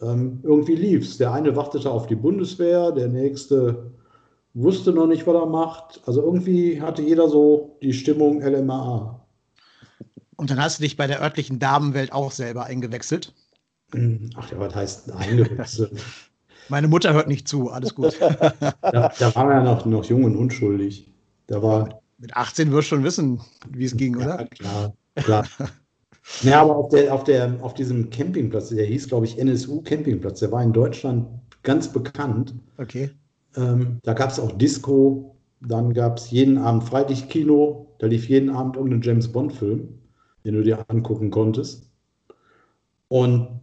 Ähm, 0.00 0.40
irgendwie 0.42 0.74
lief's. 0.74 1.18
Der 1.18 1.32
eine 1.32 1.56
wartete 1.56 1.90
auf 1.90 2.06
die 2.06 2.16
Bundeswehr, 2.16 2.92
der 2.92 3.08
nächste 3.08 3.92
wusste 4.54 4.92
noch 4.92 5.06
nicht, 5.06 5.26
was 5.26 5.34
er 5.34 5.46
macht. 5.46 6.00
Also 6.06 6.22
irgendwie 6.22 6.80
hatte 6.80 7.02
jeder 7.02 7.28
so 7.28 7.76
die 7.82 7.92
Stimmung 7.92 8.40
LMA. 8.42 9.26
Und 10.36 10.50
dann 10.50 10.60
hast 10.60 10.78
du 10.78 10.82
dich 10.82 10.96
bei 10.96 11.06
der 11.06 11.22
örtlichen 11.22 11.58
Damenwelt 11.58 12.12
auch 12.12 12.30
selber 12.30 12.64
eingewechselt. 12.64 13.34
Ach 14.36 14.50
ja, 14.50 14.58
was 14.58 14.74
heißt 14.74 15.12
eingewechselt? 15.12 15.92
Meine 16.68 16.88
Mutter 16.88 17.12
hört 17.12 17.28
nicht 17.28 17.46
zu, 17.46 17.70
alles 17.70 17.94
gut. 17.94 18.18
da, 18.20 19.12
da 19.18 19.34
waren 19.34 19.48
wir 19.48 19.54
ja 19.56 19.62
noch, 19.62 19.86
noch 19.86 20.04
jung 20.04 20.24
und 20.24 20.36
unschuldig. 20.36 21.12
Da 21.46 21.62
war. 21.62 22.00
Mit 22.18 22.36
18 22.36 22.72
wirst 22.72 22.90
du 22.90 22.96
schon 22.96 23.04
wissen, 23.04 23.40
wie 23.70 23.84
es 23.84 23.96
ging, 23.96 24.16
oder? 24.16 24.40
Ja, 24.40 24.46
klar, 24.46 24.92
klar. 25.16 25.46
Ja, 26.42 26.60
aber 26.62 26.76
auf, 26.76 26.88
der, 26.88 27.14
auf, 27.14 27.22
der, 27.22 27.56
auf 27.62 27.74
diesem 27.74 28.10
Campingplatz, 28.10 28.70
der 28.70 28.84
hieß, 28.84 29.06
glaube 29.06 29.26
ich, 29.26 29.38
NSU 29.38 29.80
Campingplatz, 29.82 30.40
der 30.40 30.50
war 30.50 30.60
in 30.60 30.72
Deutschland 30.72 31.28
ganz 31.62 31.86
bekannt. 31.92 32.52
Okay. 32.78 33.10
Ähm, 33.56 34.00
da 34.02 34.12
gab 34.12 34.30
es 34.30 34.40
auch 34.40 34.50
Disco, 34.52 35.36
dann 35.60 35.94
gab 35.94 36.18
es 36.18 36.30
jeden 36.30 36.58
Abend 36.58 36.84
Freilichtkino, 36.84 37.94
da 37.98 38.08
lief 38.08 38.28
jeden 38.28 38.50
Abend 38.50 38.76
irgendein 38.76 39.02
James 39.02 39.30
Bond-Film, 39.30 39.88
den 40.44 40.54
du 40.54 40.62
dir 40.62 40.84
angucken 40.88 41.30
konntest. 41.30 41.88
Und 43.08 43.60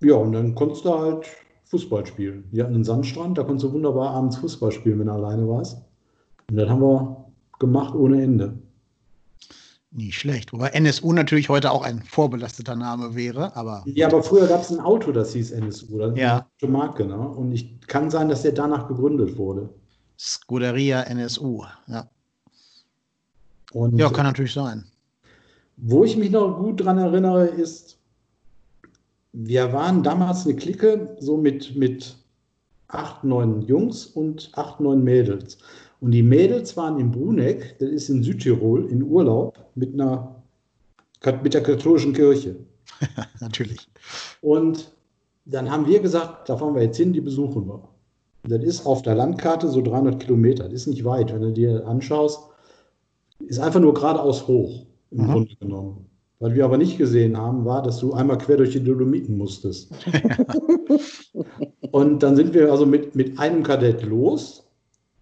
ja, 0.00 0.14
und 0.14 0.32
dann 0.32 0.54
konntest 0.54 0.84
du 0.84 0.98
halt 0.98 1.26
Fußball 1.64 2.06
spielen. 2.06 2.44
Wir 2.50 2.64
hatten 2.64 2.74
einen 2.74 2.84
Sandstrand, 2.84 3.38
da 3.38 3.42
konntest 3.42 3.64
du 3.64 3.72
wunderbar 3.72 4.10
abends 4.10 4.36
Fußball 4.36 4.72
spielen, 4.72 4.98
wenn 4.98 5.06
du 5.06 5.12
alleine 5.12 5.48
warst. 5.48 5.82
Und 6.50 6.56
das 6.56 6.68
haben 6.68 6.80
wir 6.80 7.24
gemacht 7.58 7.94
ohne 7.94 8.22
Ende. 8.22 8.58
Nicht 9.90 10.18
schlecht. 10.18 10.52
Wobei 10.52 10.68
NSU 10.68 11.12
natürlich 11.12 11.48
heute 11.48 11.70
auch 11.70 11.82
ein 11.82 12.02
vorbelasteter 12.02 12.76
Name 12.76 13.14
wäre, 13.14 13.56
aber. 13.56 13.82
Ja, 13.86 14.08
aber 14.08 14.22
früher 14.22 14.46
gab 14.46 14.60
es 14.62 14.70
ein 14.70 14.80
Auto, 14.80 15.10
das 15.10 15.32
hieß 15.32 15.52
NSU, 15.52 15.98
das 15.98 16.12
ist 16.12 16.18
Ja. 16.18 16.46
eine 16.60 16.70
Marke, 16.70 17.06
ne? 17.06 17.16
Und 17.16 17.52
ich 17.52 17.80
kann 17.86 18.10
sein, 18.10 18.28
dass 18.28 18.42
der 18.42 18.52
danach 18.52 18.88
gegründet 18.88 19.36
wurde. 19.38 19.70
Scuderia 20.18 21.02
NSU, 21.04 21.64
ja. 21.86 22.08
Und 23.72 23.98
Ja, 23.98 24.10
kann 24.10 24.26
natürlich 24.26 24.52
sein. 24.52 24.84
Wo 25.78 26.04
ich 26.04 26.16
mich 26.16 26.30
noch 26.30 26.58
gut 26.58 26.84
dran 26.84 26.98
erinnere, 26.98 27.46
ist, 27.46 27.98
wir 29.32 29.72
waren 29.72 30.02
damals 30.02 30.44
eine 30.46 30.56
Clique, 30.56 31.16
so 31.20 31.36
mit, 31.36 31.76
mit 31.76 32.16
acht, 32.88 33.24
neun 33.24 33.62
Jungs 33.62 34.06
und 34.06 34.50
acht, 34.54 34.80
neun 34.80 35.02
Mädels. 35.02 35.58
Und 36.00 36.10
die 36.12 36.22
Mädels 36.22 36.76
waren 36.76 36.98
in 37.00 37.10
Bruneck, 37.10 37.76
das 37.78 37.88
ist 37.88 38.08
in 38.08 38.22
Südtirol, 38.22 38.86
in 38.86 39.02
Urlaub 39.02 39.58
mit 39.74 39.94
einer 39.94 40.32
mit 41.42 41.54
der 41.54 41.62
katholischen 41.62 42.12
Kirche. 42.12 42.56
Natürlich. 43.40 43.88
Und 44.40 44.92
dann 45.44 45.70
haben 45.70 45.86
wir 45.86 46.00
gesagt, 46.00 46.48
da 46.48 46.56
fahren 46.56 46.74
wir 46.74 46.82
jetzt 46.82 46.98
hin, 46.98 47.12
die 47.12 47.20
besuchen 47.20 47.66
wir. 47.66 47.88
Das 48.44 48.62
ist 48.62 48.86
auf 48.86 49.02
der 49.02 49.14
Landkarte 49.14 49.68
so 49.68 49.80
300 49.82 50.20
Kilometer. 50.20 50.64
Das 50.64 50.82
ist 50.82 50.86
nicht 50.86 51.04
weit, 51.04 51.32
wenn 51.32 51.40
du 51.40 51.52
dir 51.52 51.86
anschaust. 51.86 52.40
Ist 53.40 53.58
einfach 53.58 53.80
nur 53.80 53.94
geradeaus 53.94 54.46
hoch, 54.46 54.86
im 55.10 55.22
Mhm. 55.26 55.30
Grunde 55.30 55.56
genommen. 55.56 56.06
Was 56.38 56.54
wir 56.54 56.64
aber 56.64 56.76
nicht 56.76 56.98
gesehen 56.98 57.36
haben, 57.36 57.64
war, 57.64 57.82
dass 57.82 57.98
du 57.98 58.12
einmal 58.12 58.38
quer 58.38 58.58
durch 58.58 58.70
die 58.70 58.84
Dolomiten 58.84 59.38
musstest. 59.38 59.90
und 61.90 62.22
dann 62.22 62.36
sind 62.36 62.52
wir 62.52 62.70
also 62.70 62.84
mit, 62.84 63.14
mit 63.14 63.38
einem 63.38 63.62
Kadett 63.62 64.02
los. 64.04 64.68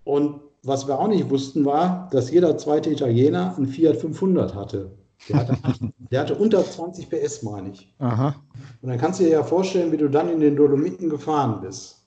Und 0.02 0.40
was 0.66 0.87
wir 0.87 0.98
auch 0.98 1.09
nicht 1.09 1.29
wussten, 1.31 1.64
war, 1.64 2.09
dass 2.11 2.31
jeder 2.31 2.57
zweite 2.57 2.90
Italiener 2.90 3.55
einen 3.57 3.66
Fiat 3.66 3.96
500 3.96 4.55
hatte. 4.55 4.90
Der 5.29 5.37
hatte, 5.37 5.57
der 6.11 6.20
hatte 6.20 6.35
unter 6.35 6.64
20 6.64 7.09
PS, 7.09 7.42
meine 7.42 7.70
ich. 7.70 7.94
Aha. 7.98 8.35
Und 8.83 8.88
dann 8.88 8.98
kannst 8.98 9.20
du 9.20 9.24
dir 9.24 9.31
ja 9.31 9.42
vorstellen, 9.42 9.92
wie 9.92 9.96
du 9.96 10.09
dann 10.09 10.29
in 10.29 10.40
den 10.40 10.57
Dolomiten 10.57 11.09
gefahren 11.09 11.61
bist. 11.61 12.05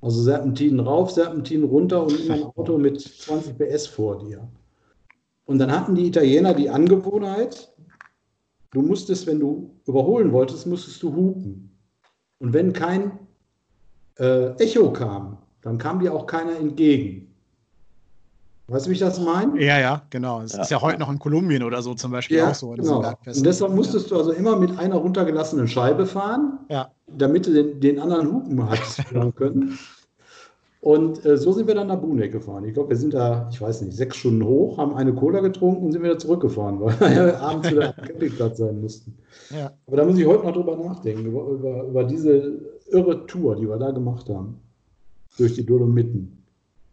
Also 0.00 0.22
Serpentinen 0.22 0.80
rauf, 0.80 1.10
Serpentinen 1.10 1.64
runter 1.64 2.02
und 2.02 2.20
immer 2.20 2.34
ein 2.34 2.44
Auto 2.44 2.76
mit 2.76 3.00
20 3.00 3.56
PS 3.56 3.86
vor 3.86 4.18
dir. 4.18 4.46
Und 5.46 5.58
dann 5.58 5.72
hatten 5.72 5.94
die 5.94 6.06
Italiener 6.06 6.54
die 6.54 6.68
Angewohnheit, 6.68 7.72
du 8.72 8.82
musstest, 8.82 9.26
wenn 9.26 9.40
du 9.40 9.70
überholen 9.86 10.32
wolltest, 10.32 10.66
musstest 10.66 11.02
du 11.02 11.14
hupen. 11.14 11.70
Und 12.38 12.52
wenn 12.52 12.72
kein 12.72 13.18
äh, 14.18 14.50
Echo 14.62 14.92
kam, 14.92 15.38
dann 15.62 15.78
kam 15.78 16.00
dir 16.00 16.14
auch 16.14 16.26
keiner 16.26 16.56
entgegen. 16.56 17.33
Weißt 18.66 18.86
du, 18.86 18.90
wie 18.90 18.94
ich 18.94 19.00
das 19.00 19.20
meine? 19.20 19.62
Ja, 19.62 19.78
ja, 19.78 20.02
genau. 20.08 20.40
Es 20.40 20.54
Ja. 20.54 20.62
ist 20.62 20.70
ja 20.70 20.80
heute 20.80 20.98
noch 20.98 21.10
in 21.12 21.18
Kolumbien 21.18 21.62
oder 21.62 21.82
so 21.82 21.94
zum 21.94 22.10
Beispiel 22.12 22.38
Ja, 22.38 22.50
auch 22.50 22.54
so. 22.54 22.70
genau. 22.70 22.98
Und 23.26 23.44
deshalb 23.46 23.74
musstest 23.74 24.10
du 24.10 24.16
also 24.16 24.32
immer 24.32 24.56
mit 24.56 24.78
einer 24.78 24.96
runtergelassenen 24.96 25.68
Scheibe 25.68 26.06
fahren, 26.06 26.60
Ja. 26.70 26.90
damit 27.06 27.46
du 27.46 27.52
den, 27.52 27.80
den 27.80 27.98
anderen 27.98 28.32
Hupen 28.32 28.66
hören 29.10 29.34
können. 29.34 29.78
Und 30.80 31.24
äh, 31.24 31.36
so 31.38 31.52
sind 31.52 31.66
wir 31.66 31.74
dann 31.74 31.86
nach 31.88 31.98
Buneck 31.98 32.32
gefahren. 32.32 32.64
Ich 32.64 32.74
glaube, 32.74 32.90
wir 32.90 32.96
sind 32.96 33.14
da, 33.14 33.48
ich 33.50 33.60
weiß 33.60 33.82
nicht, 33.82 33.96
sechs 33.96 34.16
Stunden 34.16 34.44
hoch, 34.44 34.76
haben 34.76 34.94
eine 34.94 35.14
Cola 35.14 35.40
getrunken 35.40 35.86
und 35.86 35.92
sind 35.92 36.02
wieder 36.02 36.18
zurückgefahren, 36.18 36.78
weil 36.80 36.98
wir 37.00 37.40
abends 37.40 37.70
wieder 37.70 37.94
am 37.98 38.04
Campingplatz 38.04 38.58
sein 38.58 38.80
mussten. 38.80 39.16
Ja. 39.50 39.72
Aber 39.86 39.96
da 39.98 40.04
muss 40.04 40.18
ich 40.18 40.26
heute 40.26 40.44
noch 40.44 40.52
drüber 40.52 40.76
nachdenken, 40.76 41.26
über, 41.26 41.46
über, 41.48 41.82
über 41.84 42.04
diese 42.04 42.60
irre 42.90 43.26
Tour, 43.26 43.56
die 43.56 43.66
wir 43.68 43.76
da 43.78 43.90
gemacht 43.92 44.28
haben. 44.28 44.58
Durch 45.38 45.54
die 45.54 45.64
Dolomiten. 45.66 46.43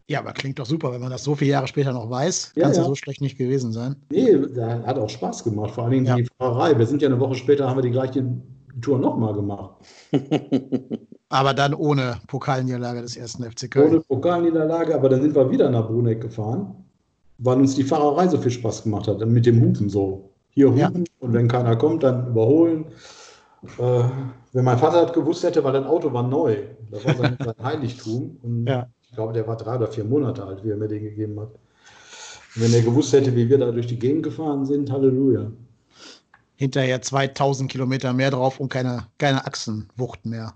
Ja, 0.08 0.18
aber 0.20 0.32
klingt 0.32 0.58
doch 0.58 0.66
super, 0.66 0.92
wenn 0.92 1.00
man 1.00 1.10
das 1.10 1.24
so 1.24 1.34
viele 1.34 1.52
Jahre 1.52 1.66
später 1.68 1.92
noch 1.92 2.08
weiß. 2.10 2.52
Ja, 2.56 2.62
Kann 2.62 2.70
es 2.72 2.76
ja 2.76 2.82
ja. 2.82 2.88
so 2.88 2.94
schlecht 2.94 3.20
nicht 3.20 3.38
gewesen 3.38 3.72
sein. 3.72 3.96
Nee, 4.10 4.36
da 4.54 4.82
hat 4.84 4.98
auch 4.98 5.08
Spaß 5.08 5.44
gemacht, 5.44 5.70
vor 5.72 5.84
allen 5.84 5.92
Dingen 5.92 6.06
Ja. 6.06 6.16
die 6.16 6.26
Fahrerei. 6.38 6.78
Wir 6.78 6.86
sind 6.86 7.02
ja 7.02 7.08
eine 7.08 7.18
Woche 7.20 7.34
später, 7.34 7.68
haben 7.68 7.76
wir 7.78 7.82
die 7.82 7.90
gleiche 7.90 8.24
Tour 8.80 8.98
nochmal 8.98 9.34
gemacht. 9.34 9.74
Aber 11.28 11.54
dann 11.54 11.72
ohne 11.74 12.16
Pokalniederlage 12.26 13.00
des 13.02 13.16
ersten 13.16 13.42
FC 13.44 13.70
Köln. 13.70 13.88
Ohne 13.90 14.00
Pokalniederlage, 14.00 14.94
aber 14.94 15.08
dann 15.08 15.22
sind 15.22 15.34
wir 15.34 15.50
wieder 15.50 15.70
nach 15.70 15.86
Bruneck 15.86 16.20
gefahren, 16.20 16.74
weil 17.38 17.58
uns 17.58 17.74
die 17.74 17.84
Fahrerei 17.84 18.28
so 18.28 18.36
viel 18.36 18.50
Spaß 18.50 18.82
gemacht 18.82 19.08
hat, 19.08 19.24
mit 19.26 19.46
dem 19.46 19.58
Hupen 19.62 19.88
so. 19.88 20.28
Hier 20.50 20.68
hupen 20.70 21.04
und 21.20 21.32
wenn 21.32 21.48
keiner 21.48 21.76
kommt, 21.76 22.02
dann 22.02 22.26
überholen. 22.28 22.84
Äh, 23.78 24.02
wenn 24.52 24.64
mein 24.64 24.76
Vater 24.76 25.02
das 25.06 25.14
gewusst 25.14 25.42
hätte, 25.42 25.64
weil 25.64 25.72
das 25.72 25.86
Auto 25.86 26.12
war 26.12 26.22
neu, 26.22 26.56
das 26.90 27.02
war 27.06 27.14
sein, 27.14 27.36
sein 27.42 27.54
Heiligtum. 27.62 28.36
Und 28.42 28.66
Ja. 28.66 28.88
Ich 29.12 29.16
glaube, 29.16 29.34
der 29.34 29.46
war 29.46 29.58
drei 29.58 29.76
oder 29.76 29.88
vier 29.88 30.04
Monate 30.04 30.42
alt, 30.42 30.64
wie 30.64 30.70
er 30.70 30.76
mir 30.78 30.88
den 30.88 31.02
gegeben 31.02 31.38
hat. 31.38 31.50
Und 32.56 32.62
wenn 32.62 32.72
er 32.72 32.80
gewusst 32.80 33.12
hätte, 33.12 33.36
wie 33.36 33.46
wir 33.46 33.58
da 33.58 33.70
durch 33.70 33.86
die 33.86 33.98
Gegend 33.98 34.22
gefahren 34.22 34.64
sind, 34.64 34.90
Halleluja. 34.90 35.52
Hinterher 36.56 37.02
2000 37.02 37.70
Kilometer 37.70 38.14
mehr 38.14 38.30
drauf 38.30 38.58
und 38.58 38.70
keine, 38.70 39.06
keine 39.18 39.46
Achsenwucht 39.46 40.24
mehr. 40.24 40.54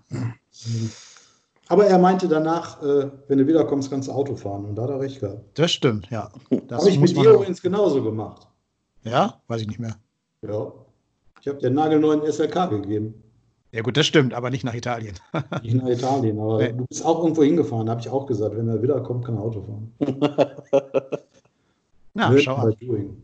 Aber 1.68 1.84
er 1.84 1.98
meinte 1.98 2.28
danach, 2.28 2.82
äh, 2.82 3.10
wenn 3.28 3.36
du 3.36 3.46
wiederkommst, 3.46 3.90
kannst 3.90 4.08
du 4.08 4.12
Auto 4.12 4.34
fahren. 4.36 4.64
Und 4.64 4.76
da 4.76 4.84
hat 4.84 4.90
er 4.90 5.00
recht 5.00 5.20
gehabt. 5.20 5.42
Das 5.58 5.70
stimmt, 5.70 6.08
ja. 6.08 6.30
Habe 6.70 6.88
ich 6.88 6.98
mit 6.98 7.14
dir 7.14 7.32
übrigens 7.32 7.60
genauso 7.60 8.02
gemacht. 8.02 8.48
Ja, 9.02 9.38
weiß 9.48 9.60
ich 9.60 9.66
nicht 9.66 9.80
mehr. 9.80 9.96
Ja. 10.40 10.72
Ich 11.42 11.48
habe 11.48 11.58
dir 11.58 11.66
einen 11.66 11.76
nagelneuen 11.76 12.22
SLK 12.32 12.70
gegeben. 12.70 13.22
Ja, 13.72 13.82
gut, 13.82 13.96
das 13.96 14.06
stimmt, 14.06 14.32
aber 14.32 14.50
nicht 14.50 14.64
nach 14.64 14.74
Italien. 14.74 15.14
Nicht 15.62 15.74
nach 15.74 15.88
Italien, 15.88 16.38
aber 16.38 16.58
Nee. 16.62 16.72
du 16.72 16.86
bist 16.86 17.04
auch 17.04 17.22
irgendwo 17.22 17.42
hingefahren, 17.42 17.90
habe 17.90 18.00
ich 18.00 18.08
auch 18.08 18.26
gesagt. 18.26 18.56
Wenn 18.56 18.68
er 18.68 18.80
wiederkommt, 18.82 19.24
kann 19.24 19.36
er 19.36 19.42
Auto 19.42 19.60
fahren. 19.62 19.92
Na, 22.14 22.28
Learn 22.30 22.40
schau 22.42 22.54
an. 22.54 22.74
doing. 22.80 23.22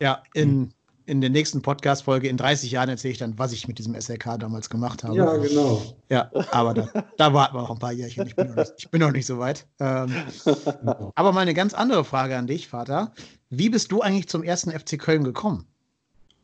Ja, 0.00 0.22
in, 0.34 0.72
in 1.06 1.20
der 1.20 1.30
nächsten 1.30 1.62
Podcast-Folge 1.62 2.28
in 2.28 2.36
30 2.36 2.70
Jahren 2.72 2.88
erzähle 2.90 3.12
ich 3.12 3.18
dann, 3.18 3.38
was 3.38 3.52
ich 3.52 3.68
mit 3.68 3.78
diesem 3.78 3.98
SLK 3.98 4.38
damals 4.38 4.68
gemacht 4.68 5.02
habe. 5.04 5.16
Ja, 5.16 5.36
genau. 5.36 5.80
Ja, 6.10 6.30
aber 6.50 6.74
da, 6.74 6.88
da 7.16 7.32
warten 7.32 7.56
wir 7.56 7.62
noch 7.62 7.70
ein 7.70 7.78
paar 7.78 7.92
Jährchen. 7.92 8.26
Ich 8.26 8.36
bin 8.36 8.48
noch 8.48 8.56
nicht, 8.56 8.72
ich 8.76 8.90
bin 8.90 9.00
noch 9.00 9.12
nicht 9.12 9.26
so 9.26 9.38
weit. 9.38 9.66
Ähm, 9.78 10.12
aber 11.14 11.32
mal 11.32 11.40
eine 11.40 11.54
ganz 11.54 11.72
andere 11.74 12.04
Frage 12.04 12.36
an 12.36 12.46
dich, 12.46 12.68
Vater. 12.68 13.12
Wie 13.48 13.70
bist 13.70 13.90
du 13.92 14.02
eigentlich 14.02 14.28
zum 14.28 14.42
ersten 14.42 14.70
FC 14.70 14.98
Köln 14.98 15.24
gekommen? 15.24 15.64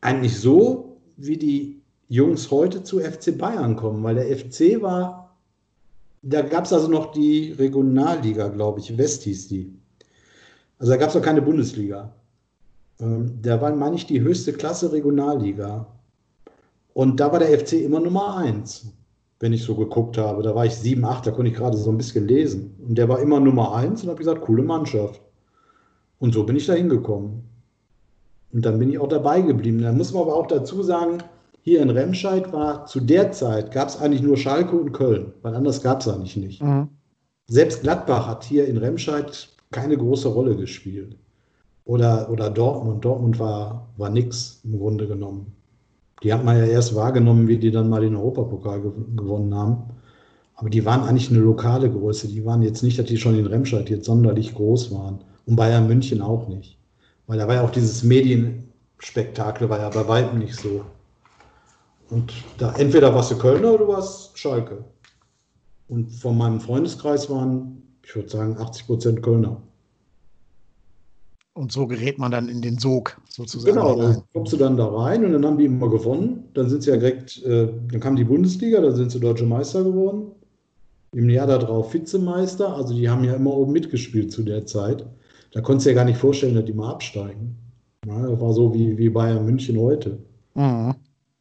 Eigentlich 0.00 0.38
so, 0.38 0.96
wie 1.16 1.36
die 1.36 1.80
Jungs 2.08 2.50
heute 2.50 2.82
zu 2.82 3.00
FC 3.00 3.36
Bayern 3.36 3.76
kommen, 3.76 4.02
weil 4.02 4.14
der 4.14 4.36
FC 4.36 4.80
war, 4.80 5.36
da 6.22 6.42
gab 6.42 6.64
es 6.64 6.72
also 6.72 6.88
noch 6.88 7.12
die 7.12 7.52
Regionalliga, 7.52 8.48
glaube 8.48 8.80
ich, 8.80 8.96
West 8.96 9.24
hieß 9.24 9.48
die. 9.48 9.76
Also 10.78 10.92
da 10.92 10.98
gab 10.98 11.08
es 11.08 11.14
noch 11.14 11.22
keine 11.22 11.42
Bundesliga. 11.42 12.14
Ähm, 13.00 13.38
da 13.42 13.60
war, 13.60 13.74
meine 13.74 13.96
ich, 13.96 14.06
die 14.06 14.20
höchste 14.20 14.52
Klasse 14.52 14.92
Regionalliga. 14.92 15.86
Und 16.94 17.20
da 17.20 17.30
war 17.32 17.38
der 17.38 17.58
FC 17.58 17.74
immer 17.74 18.00
Nummer 18.00 18.36
eins, 18.36 18.86
wenn 19.40 19.52
ich 19.52 19.62
so 19.62 19.74
geguckt 19.74 20.16
habe. 20.16 20.42
Da 20.42 20.54
war 20.54 20.64
ich 20.64 20.74
7, 20.74 21.04
8, 21.04 21.26
da 21.26 21.30
konnte 21.30 21.50
ich 21.50 21.56
gerade 21.56 21.76
so 21.76 21.90
ein 21.90 21.98
bisschen 21.98 22.26
lesen. 22.26 22.74
Und 22.86 22.96
der 22.96 23.08
war 23.08 23.20
immer 23.20 23.40
Nummer 23.40 23.74
eins 23.74 24.02
und 24.02 24.08
habe 24.08 24.18
gesagt, 24.18 24.42
coole 24.42 24.62
Mannschaft. 24.62 25.20
Und 26.18 26.32
so 26.32 26.44
bin 26.44 26.56
ich 26.56 26.66
da 26.66 26.72
hingekommen. 26.72 27.42
Und 28.52 28.64
dann 28.64 28.78
bin 28.78 28.90
ich 28.90 28.98
auch 28.98 29.08
dabei 29.08 29.42
geblieben. 29.42 29.82
Da 29.82 29.92
muss 29.92 30.12
man 30.12 30.22
aber 30.22 30.34
auch 30.34 30.46
dazu 30.46 30.82
sagen, 30.82 31.18
hier 31.66 31.82
in 31.82 31.90
Remscheid 31.90 32.52
war 32.52 32.86
zu 32.86 33.00
der 33.00 33.32
Zeit, 33.32 33.72
gab 33.72 33.88
es 33.88 34.00
eigentlich 34.00 34.22
nur 34.22 34.36
Schalke 34.36 34.76
und 34.76 34.92
Köln, 34.92 35.32
weil 35.42 35.52
anders 35.56 35.82
gab 35.82 36.00
es 36.00 36.06
eigentlich 36.06 36.36
nicht. 36.36 36.62
Selbst 37.48 37.82
Gladbach 37.82 38.28
hat 38.28 38.44
hier 38.44 38.68
in 38.68 38.76
Remscheid 38.76 39.48
keine 39.72 39.96
große 39.96 40.28
Rolle 40.28 40.54
gespielt. 40.54 41.16
Oder, 41.84 42.30
oder 42.30 42.50
Dortmund. 42.50 43.04
Dortmund 43.04 43.40
war, 43.40 43.88
war 43.96 44.10
nix 44.10 44.60
im 44.62 44.78
Grunde 44.78 45.08
genommen. 45.08 45.52
Die 46.22 46.32
hat 46.32 46.44
man 46.44 46.56
ja 46.56 46.66
erst 46.66 46.94
wahrgenommen, 46.94 47.48
wie 47.48 47.58
die 47.58 47.72
dann 47.72 47.88
mal 47.88 48.00
den 48.00 48.14
Europapokal 48.14 48.80
gew 48.80 48.92
gewonnen 49.16 49.52
haben. 49.52 49.90
Aber 50.54 50.70
die 50.70 50.84
waren 50.84 51.02
eigentlich 51.02 51.30
eine 51.30 51.40
lokale 51.40 51.90
Größe. 51.90 52.28
Die 52.28 52.44
waren 52.44 52.62
jetzt 52.62 52.84
nicht, 52.84 52.96
dass 52.96 53.06
die 53.06 53.16
schon 53.18 53.36
in 53.36 53.46
Remscheid 53.46 53.90
jetzt 53.90 54.06
sonderlich 54.06 54.54
groß 54.54 54.92
waren. 54.92 55.18
Und 55.46 55.56
Bayern 55.56 55.88
München 55.88 56.22
auch 56.22 56.46
nicht. 56.46 56.78
Weil 57.26 57.38
da 57.38 57.48
war 57.48 57.56
ja 57.56 57.62
auch 57.62 57.70
dieses 57.70 58.04
Medienspektakel, 58.04 59.68
war 59.68 59.80
ja 59.80 59.88
bei 59.88 60.06
weitem 60.06 60.38
nicht 60.38 60.54
so. 60.54 60.82
Und 62.10 62.32
da 62.58 62.74
entweder 62.74 63.14
warst 63.14 63.30
du 63.30 63.38
Kölner 63.38 63.74
oder 63.74 63.84
du 63.84 63.88
warst 63.88 64.38
Schalke. 64.38 64.84
Und 65.88 66.10
von 66.10 66.36
meinem 66.36 66.60
Freundeskreis 66.60 67.28
waren, 67.30 67.82
ich 68.04 68.14
würde 68.14 68.28
sagen, 68.28 68.56
80 68.58 68.86
Prozent 68.86 69.22
Kölner. 69.22 69.62
Und 71.54 71.72
so 71.72 71.86
gerät 71.86 72.18
man 72.18 72.30
dann 72.30 72.48
in 72.48 72.60
den 72.60 72.78
Sog 72.78 73.18
sozusagen. 73.28 73.74
Genau, 73.74 73.96
dann 73.96 74.22
kommst 74.34 74.52
du 74.52 74.58
dann 74.58 74.76
da 74.76 74.86
rein 74.88 75.24
und 75.24 75.32
dann 75.32 75.46
haben 75.46 75.56
die 75.56 75.64
immer 75.64 75.88
gewonnen. 75.88 76.50
Dann 76.52 76.68
sind 76.68 76.82
sie 76.82 76.90
ja 76.90 76.96
direkt, 76.96 77.42
äh, 77.44 77.68
dann 77.90 78.00
kam 78.00 78.14
die 78.14 78.24
Bundesliga, 78.24 78.80
dann 78.80 78.94
sind 78.94 79.10
sie 79.10 79.20
deutsche 79.20 79.46
Meister 79.46 79.82
geworden. 79.82 80.32
Im 81.12 81.30
Jahr 81.30 81.46
darauf 81.46 81.94
Vizemeister. 81.94 82.76
Also 82.76 82.94
die 82.94 83.08
haben 83.08 83.24
ja 83.24 83.34
immer 83.34 83.54
oben 83.54 83.72
mitgespielt 83.72 84.32
zu 84.32 84.42
der 84.42 84.66
Zeit. 84.66 85.06
Da 85.52 85.62
konntest 85.62 85.86
du 85.86 85.90
ja 85.90 85.96
gar 85.96 86.04
nicht 86.04 86.18
vorstellen, 86.18 86.56
dass 86.56 86.66
die 86.66 86.74
mal 86.74 86.90
absteigen. 86.90 87.56
Ja, 88.06 88.20
das 88.26 88.38
war 88.38 88.52
so 88.52 88.74
wie, 88.74 88.98
wie 88.98 89.08
Bayern 89.08 89.46
München 89.46 89.80
heute. 89.80 90.18
Mhm. 90.54 90.94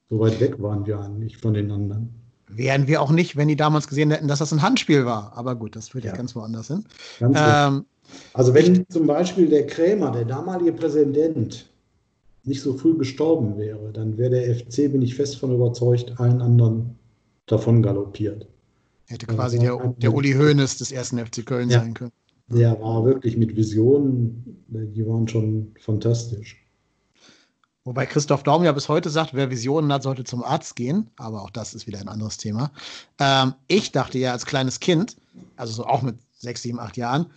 So 0.09 0.19
weit 0.19 0.39
weg 0.39 0.61
waren 0.61 0.85
wir 0.85 0.99
eigentlich 0.99 1.37
von 1.37 1.53
den 1.53 1.71
anderen. 1.71 2.09
Wären 2.47 2.87
wir 2.87 3.01
auch 3.01 3.11
nicht, 3.11 3.35
wenn 3.35 3.47
die 3.47 3.55
damals 3.55 3.87
gesehen 3.87 4.11
hätten, 4.11 4.27
dass 4.27 4.39
das 4.39 4.53
ein 4.53 4.61
Handspiel 4.61 5.05
war. 5.05 5.33
Aber 5.35 5.55
gut, 5.55 5.75
das 5.75 5.89
führt 5.89 6.05
ja, 6.05 6.13
ganz 6.13 6.35
woanders 6.35 6.67
hin. 6.67 6.85
Ganz 7.19 7.37
Ähm, 7.39 7.85
Also 8.33 8.53
wenn 8.53 8.87
zum 8.89 9.07
Beispiel 9.07 9.49
der 9.49 9.65
Krämer, 9.65 10.11
der 10.11 10.25
damalige 10.25 10.73
Präsident, 10.73 11.69
nicht 12.43 12.61
so 12.61 12.77
früh 12.77 12.95
gestorben 12.95 13.57
wäre, 13.57 13.91
dann 13.91 14.17
wäre 14.17 14.29
der 14.29 14.55
FC, 14.55 14.91
bin 14.91 15.01
ich 15.01 15.15
fest 15.15 15.37
von 15.37 15.53
überzeugt, 15.53 16.19
allen 16.19 16.41
anderen 16.41 16.95
davon 17.47 17.81
galoppiert. 17.81 18.47
hätte 19.07 19.25
quasi 19.25 19.57
der, 19.57 19.95
der 19.97 20.13
Uli 20.13 20.33
Hoeneß 20.33 20.77
des 20.77 20.91
ersten 20.91 21.17
FC 21.17 21.43
Köln 21.45 21.69
Ja. 21.69 21.79
sein 21.79 21.95
können. 21.95 22.11
Der 22.47 22.79
war 22.79 23.03
wirklich 23.05 23.37
mit 23.37 23.55
Visionen, 23.55 24.63
die 24.67 25.05
waren 25.07 25.27
schon 25.27 25.73
fantastisch. 25.79 26.63
Wobei 27.85 28.07
Christoph 28.07 28.41
Daum 28.41 28.63
ja 28.63 28.71
bis 28.71 28.89
heute 28.89 29.11
sagt, 29.11 29.35
wer 29.35 29.51
Visionen 29.51 29.93
hat, 29.93 30.01
sollte 30.01 30.23
zum 30.23 30.43
Arzt 30.43 30.75
gehen. 30.75 31.11
Aber 31.17 31.43
auch 31.43 31.51
das 31.51 31.75
ist 31.75 31.85
wieder 31.85 31.99
ein 31.99 32.07
anderes 32.07 32.37
Thema. 32.37 32.71
Ähm, 33.19 33.53
ich 33.67 33.91
dachte 33.91 34.17
ja 34.17 34.31
als 34.31 34.47
kleines 34.47 34.79
Kind, 34.79 35.15
also 35.55 35.71
so 35.71 35.85
auch 35.85 36.01
mit 36.01 36.17
sechs, 36.39 36.63
sieben, 36.63 36.79
acht 36.79 36.97
Jahren, 36.97 37.27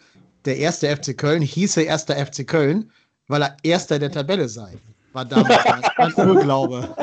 der 0.46 0.56
erste 0.56 0.88
FC 0.88 1.16
Köln 1.16 1.42
hieße 1.42 1.82
erster 1.82 2.16
FC 2.16 2.46
Köln, 2.46 2.90
weil 3.26 3.42
er 3.42 3.56
erster 3.62 3.98
der 3.98 4.11
Tabelle 4.11 4.48
sei. 4.48 4.78
War 5.12 5.26
damals 5.26 5.64
mein, 5.66 6.14
mein 6.14 6.14
Urglaube. 6.28 6.96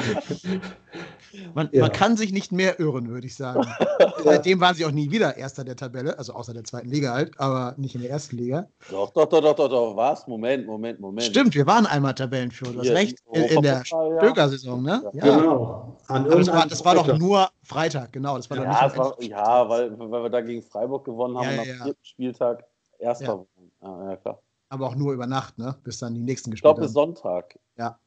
Man, 1.54 1.70
Ja. 1.72 1.82
man 1.82 1.92
kann 1.92 2.18
sich 2.18 2.32
nicht 2.32 2.52
mehr 2.52 2.80
irren, 2.80 3.10
würde 3.10 3.28
ich 3.28 3.36
sagen. 3.36 3.66
Seitdem 4.24 4.60
waren 4.60 4.76
sie 4.76 4.86
auch 4.86 4.92
nie 4.92 5.12
wieder 5.12 5.38
erster 5.38 5.64
der 5.64 5.76
Tabelle, 5.76 6.18
also 6.18 6.34
außer 6.34 6.54
der 6.54 6.64
zweiten 6.64 6.90
Liga 6.90 7.14
halt, 7.14 7.40
aber 7.40 7.74
nicht 7.78 7.96
in 7.96 8.02
der 8.02 8.10
ersten 8.12 8.38
Liga. 8.38 8.68
Doch, 8.90 9.12
doch, 9.12 9.26
doch, 9.28 9.42
doch, 9.42 9.56
doch, 9.56 9.70
doch. 9.70 9.96
Was? 9.96 10.28
Moment, 10.28 10.66
Moment, 10.68 11.00
Moment. 11.00 11.24
Stimmt, 11.28 11.56
wir 11.56 11.66
waren 11.66 11.86
einmal 11.86 12.14
Tabellenführer, 12.14 12.74
du 12.74 12.80
hast 12.80 12.90
recht, 12.90 13.20
in, 13.34 13.44
in 13.44 13.62
der. 13.62 13.84
Stöger-Saison, 13.86 14.82
ne? 14.82 15.04
Ja. 15.14 15.24
Genau. 15.38 15.98
An 16.08 16.26
Aber 16.26 16.36
das 16.36 16.48
war, 16.48 16.68
das 16.68 16.86
war 16.86 16.96
doch 16.96 17.18
nur 17.18 17.50
Freitag, 17.64 18.12
genau. 18.14 18.38
Das 18.38 18.50
war 18.50 18.58
doch 18.58 18.64
Ja, 18.64 18.84
nicht 18.84 18.94
es 18.94 18.98
war, 18.98 19.22
ja 19.24 19.70
weil, 19.70 19.98
weil 20.00 20.24
wir 20.24 20.30
da 20.30 20.42
gegen 20.42 20.62
Freiburg 20.62 21.06
gewonnen 21.06 21.38
haben 21.38 21.46
Ja, 21.56 21.62
am 21.62 21.68
ja. 21.68 21.84
vierten 21.84 22.06
Spieltag 22.06 22.64
Erster 23.00 23.46
Ja. 23.82 24.10
Ja, 24.10 24.16
klar. 24.16 24.40
aber 24.70 24.88
auch 24.88 24.96
nur 24.96 25.14
über 25.14 25.28
Nacht, 25.28 25.58
ne? 25.58 25.76
Bis 25.84 26.00
dann 26.00 26.14
die 26.14 26.22
nächsten 26.22 26.50
Ich 26.50 26.62
gespielt 26.62 26.76
glaube, 26.76 26.82
bis 26.82 26.90
haben. 26.96 27.16
Sonntag. 27.16 27.60
Ja. 27.78 27.98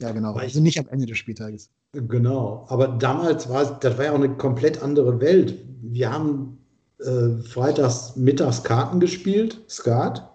Ja, 0.00 0.12
genau. 0.12 0.28
Aber 0.30 0.38
ich- 0.40 0.44
Also 0.48 0.60
nicht 0.60 0.78
am 0.78 0.86
Ende 0.88 1.06
des 1.06 1.16
Spieltages. 1.18 1.70
Genau, 1.92 2.66
aber 2.68 2.88
damals 2.88 3.48
war 3.48 3.62
es, 3.62 3.72
das 3.80 3.96
war 3.96 4.04
ja 4.04 4.12
auch 4.12 4.16
eine 4.16 4.36
komplett 4.36 4.82
andere 4.82 5.20
Welt. 5.20 5.54
Wir 5.80 6.12
haben 6.12 6.58
äh, 6.98 7.30
freitags 7.42 8.14
mittags 8.16 8.62
Karten 8.62 9.00
gespielt, 9.00 9.60
Skat. 9.68 10.28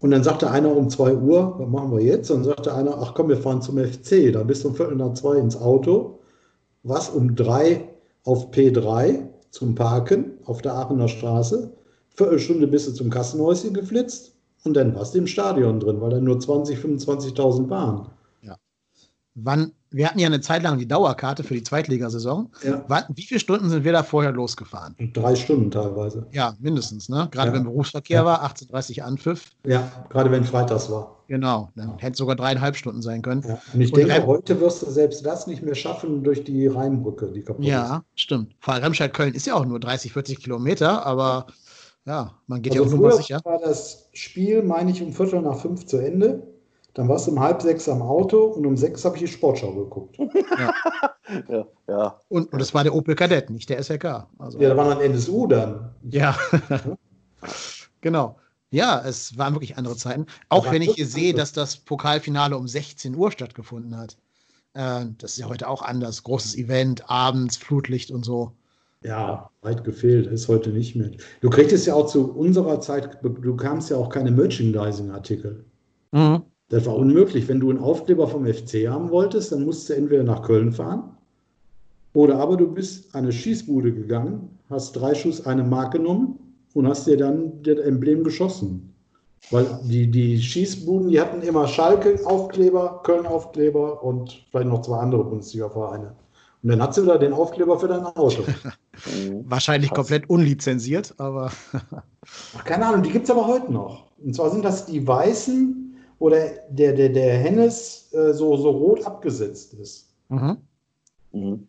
Und 0.00 0.10
dann 0.10 0.24
sagte 0.24 0.50
einer 0.50 0.74
um 0.76 0.90
2 0.90 1.14
Uhr, 1.14 1.54
was 1.58 1.68
machen 1.68 1.92
wir 1.92 2.02
jetzt? 2.02 2.30
Und 2.30 2.38
dann 2.38 2.56
sagte 2.56 2.74
einer, 2.74 2.98
ach 2.98 3.14
komm, 3.14 3.28
wir 3.28 3.36
fahren 3.36 3.62
zum 3.62 3.78
FC. 3.78 4.32
Da 4.32 4.42
bist 4.42 4.64
du 4.64 4.68
um 4.68 4.74
Viertel 4.74 4.96
nach 4.96 5.14
zwei 5.14 5.36
ins 5.36 5.56
Auto, 5.56 6.18
was 6.82 7.08
um 7.08 7.36
drei 7.36 7.88
auf 8.24 8.50
P3 8.50 9.28
zum 9.50 9.74
Parken 9.74 10.32
auf 10.44 10.60
der 10.60 10.74
Aachener 10.74 11.08
Straße. 11.08 11.72
Viertelstunde 12.16 12.66
bist 12.66 12.88
du 12.88 12.92
zum 12.92 13.10
Kassenhäuschen 13.10 13.72
geflitzt 13.72 14.34
und 14.64 14.74
dann 14.74 14.94
warst 14.94 15.14
du 15.14 15.18
im 15.18 15.26
Stadion 15.26 15.80
drin, 15.80 16.00
weil 16.00 16.10
da 16.10 16.20
nur 16.20 16.38
20, 16.38 16.78
25.000 16.78 17.70
waren. 17.70 18.10
Wann, 19.34 19.72
wir 19.92 20.08
hatten 20.08 20.18
ja 20.18 20.26
eine 20.26 20.40
Zeit 20.40 20.62
lang 20.62 20.78
die 20.78 20.86
Dauerkarte 20.88 21.44
für 21.44 21.54
die 21.54 21.62
Zweitligasaison. 21.62 22.50
Ja. 22.62 23.06
Wie 23.14 23.22
viele 23.22 23.40
Stunden 23.40 23.68
sind 23.70 23.84
wir 23.84 23.92
da 23.92 24.02
vorher 24.02 24.32
losgefahren? 24.32 24.94
Drei 25.12 25.34
Stunden 25.36 25.70
teilweise. 25.70 26.26
Ja, 26.32 26.54
mindestens, 26.60 27.08
ne? 27.08 27.28
Gerade 27.30 27.48
Ja. 27.50 27.54
wenn 27.54 27.64
Berufsverkehr 27.64 28.20
Ja. 28.20 28.24
war, 28.24 28.42
18.30 28.42 29.02
Anpfiff. 29.02 29.50
Ja, 29.66 29.90
gerade 30.10 30.30
wenn 30.30 30.44
freitags 30.44 30.90
war. 30.90 31.16
Genau, 31.28 31.70
dann 31.76 31.96
hätte 31.98 32.12
es 32.12 32.18
sogar 32.18 32.36
dreieinhalb 32.36 32.76
Stunden 32.76 33.00
sein 33.00 33.22
können. 33.22 33.42
Ja. 33.46 33.58
Und 33.72 33.80
ich 33.80 33.92
Und 33.92 33.98
denke, 33.98 34.14
Rem- 34.14 34.26
heute 34.26 34.60
wirst 34.60 34.82
du 34.82 34.90
selbst 34.90 35.24
das 35.24 35.46
nicht 35.46 35.62
mehr 35.62 35.74
schaffen 35.74 36.22
durch 36.22 36.44
die 36.44 36.66
Rheinbrücke, 36.66 37.30
die 37.32 37.42
kaputt 37.42 37.64
ist. 37.64 37.70
Ja, 37.70 38.02
stimmt. 38.14 38.54
Vor 38.60 38.74
allem 38.74 38.84
Remscheid-Köln 38.84 39.34
ist 39.34 39.46
ja 39.46 39.54
auch 39.54 39.64
nur 39.64 39.80
30, 39.80 40.12
40 40.12 40.40
Kilometer, 40.40 41.06
aber 41.06 41.46
ja, 42.04 42.32
man 42.48 42.60
geht 42.60 42.74
ja 42.74 42.82
Also 42.82 42.96
auch 42.96 42.98
nur 42.98 43.08
mal 43.08 43.14
früher 43.14 43.22
sicher. 43.22 43.40
war 43.44 43.60
das 43.60 44.08
Spiel, 44.12 44.62
meine 44.62 44.90
ich, 44.90 45.00
um 45.02 45.12
Viertel 45.12 45.40
nach 45.40 45.58
fünf 45.58 45.86
zu 45.86 45.96
Ende. 45.98 46.42
Dann 46.94 47.08
warst 47.08 47.26
du 47.26 47.30
um 47.30 47.40
halb 47.40 47.62
sechs 47.62 47.88
am 47.88 48.02
Auto 48.02 48.44
und 48.44 48.66
um 48.66 48.76
sechs 48.76 49.04
habe 49.04 49.16
ich 49.16 49.22
die 49.22 49.28
Sportschau 49.28 49.72
geguckt. 49.72 50.18
Ja, 51.48 51.66
ja. 51.88 52.20
Und, 52.28 52.52
und 52.52 52.58
das 52.58 52.74
war 52.74 52.82
der 52.82 52.94
Opel 52.94 53.14
Kadett, 53.14 53.48
nicht 53.48 53.70
der 53.70 53.82
SLK. 53.82 54.26
Also, 54.38 54.58
Ja, 54.60 54.68
da 54.68 54.76
war 54.76 54.88
dann 54.88 55.00
NSU 55.00 55.46
dann. 55.46 55.94
Ja, 56.02 56.36
genau. 58.00 58.36
Ja, 58.70 59.02
es 59.04 59.36
waren 59.38 59.54
wirklich 59.54 59.76
andere 59.78 59.96
Zeiten. 59.96 60.26
Auch 60.48 60.70
wenn 60.70 60.82
ich 60.82 60.94
hier 60.94 61.06
sehe, 61.06 61.34
dass 61.34 61.52
das 61.52 61.76
Pokalfinale 61.76 62.56
um 62.56 62.68
16 62.68 63.14
Uhr 63.14 63.30
stattgefunden 63.30 63.96
hat. 63.96 64.16
Äh, 64.74 65.06
das 65.18 65.32
ist 65.32 65.38
ja 65.38 65.48
heute 65.48 65.68
auch 65.68 65.82
anders. 65.82 66.22
Großes 66.22 66.56
Event, 66.56 67.08
abends, 67.08 67.56
Flutlicht 67.56 68.10
und 68.10 68.24
so. 68.24 68.52
Ja, 69.02 69.50
weit 69.62 69.84
gefehlt, 69.84 70.26
ist 70.26 70.48
heute 70.48 70.70
nicht 70.70 70.94
mehr. 70.94 71.10
Du 71.40 71.50
kriegtest 71.50 71.86
ja 71.86 71.94
auch 71.94 72.06
zu 72.06 72.32
unserer 72.32 72.80
Zeit, 72.80 73.18
du 73.22 73.56
kamst 73.56 73.90
ja 73.90 73.96
auch 73.96 74.08
keine 74.08 74.30
Merchandising-Artikel. 74.30 75.64
Mhm. 76.12 76.42
Das 76.72 76.86
war 76.86 76.96
unmöglich. 76.96 77.48
Wenn 77.48 77.60
du 77.60 77.68
einen 77.68 77.80
Aufkleber 77.80 78.26
vom 78.26 78.46
FC 78.46 78.88
haben 78.88 79.10
wolltest, 79.10 79.52
dann 79.52 79.66
musst 79.66 79.90
du 79.90 79.92
entweder 79.92 80.24
nach 80.24 80.42
Köln 80.42 80.72
fahren 80.72 81.02
oder 82.14 82.38
aber 82.38 82.56
du 82.56 82.66
bist 82.66 83.14
an 83.14 83.24
eine 83.24 83.32
Schießbude 83.32 83.92
gegangen, 83.92 84.58
hast 84.70 84.92
drei 84.92 85.14
Schuss 85.14 85.44
eine 85.44 85.64
Mark 85.64 85.92
genommen 85.92 86.38
und 86.72 86.88
hast 86.88 87.06
dir 87.06 87.18
dann 87.18 87.62
das 87.62 87.78
Emblem 87.78 88.24
geschossen. 88.24 88.94
Weil 89.50 89.66
die, 89.84 90.10
die 90.10 90.40
Schießbuden, 90.40 91.10
die 91.10 91.20
hatten 91.20 91.42
immer 91.42 91.68
Schalke-Aufkleber, 91.68 93.02
Köln-Aufkleber 93.04 94.02
und 94.02 94.42
vielleicht 94.50 94.68
noch 94.68 94.80
zwei 94.80 94.96
andere 94.96 95.24
Bundesliga-Vereine. 95.24 96.14
Und 96.62 96.70
dann 96.70 96.80
hat 96.80 96.94
sie 96.94 97.02
wieder 97.02 97.18
den 97.18 97.34
Aufkleber 97.34 97.78
für 97.78 97.88
dein 97.88 98.06
Auto. 98.06 98.44
Wahrscheinlich 99.44 99.90
komplett 99.90 100.30
unlizenziert, 100.30 101.12
aber 101.18 101.50
Ach, 102.56 102.64
keine 102.64 102.86
Ahnung, 102.86 103.02
die 103.02 103.10
gibt 103.10 103.24
es 103.24 103.30
aber 103.30 103.46
heute 103.46 103.70
noch. 103.70 104.04
Und 104.24 104.34
zwar 104.34 104.50
sind 104.50 104.64
das 104.64 104.86
die 104.86 105.06
weißen 105.06 105.81
oder 106.22 106.38
der, 106.68 106.92
der, 106.92 107.08
der 107.08 107.36
Hennes 107.38 108.12
äh, 108.14 108.32
so, 108.32 108.56
so 108.56 108.70
rot 108.70 109.04
abgesetzt 109.04 109.74
ist. 109.74 110.14
mhm. 110.28 110.56
Mhm. 111.32 111.66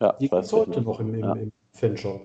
Ja, 0.00 0.12
Die 0.18 0.28
gibt 0.28 0.44
es 0.44 0.52
heute 0.52 0.80
noch 0.80 1.00
im, 1.00 1.12
im, 1.14 1.20
Ja. 1.20 1.32
im 1.34 1.52
Fanshop. 1.72 2.22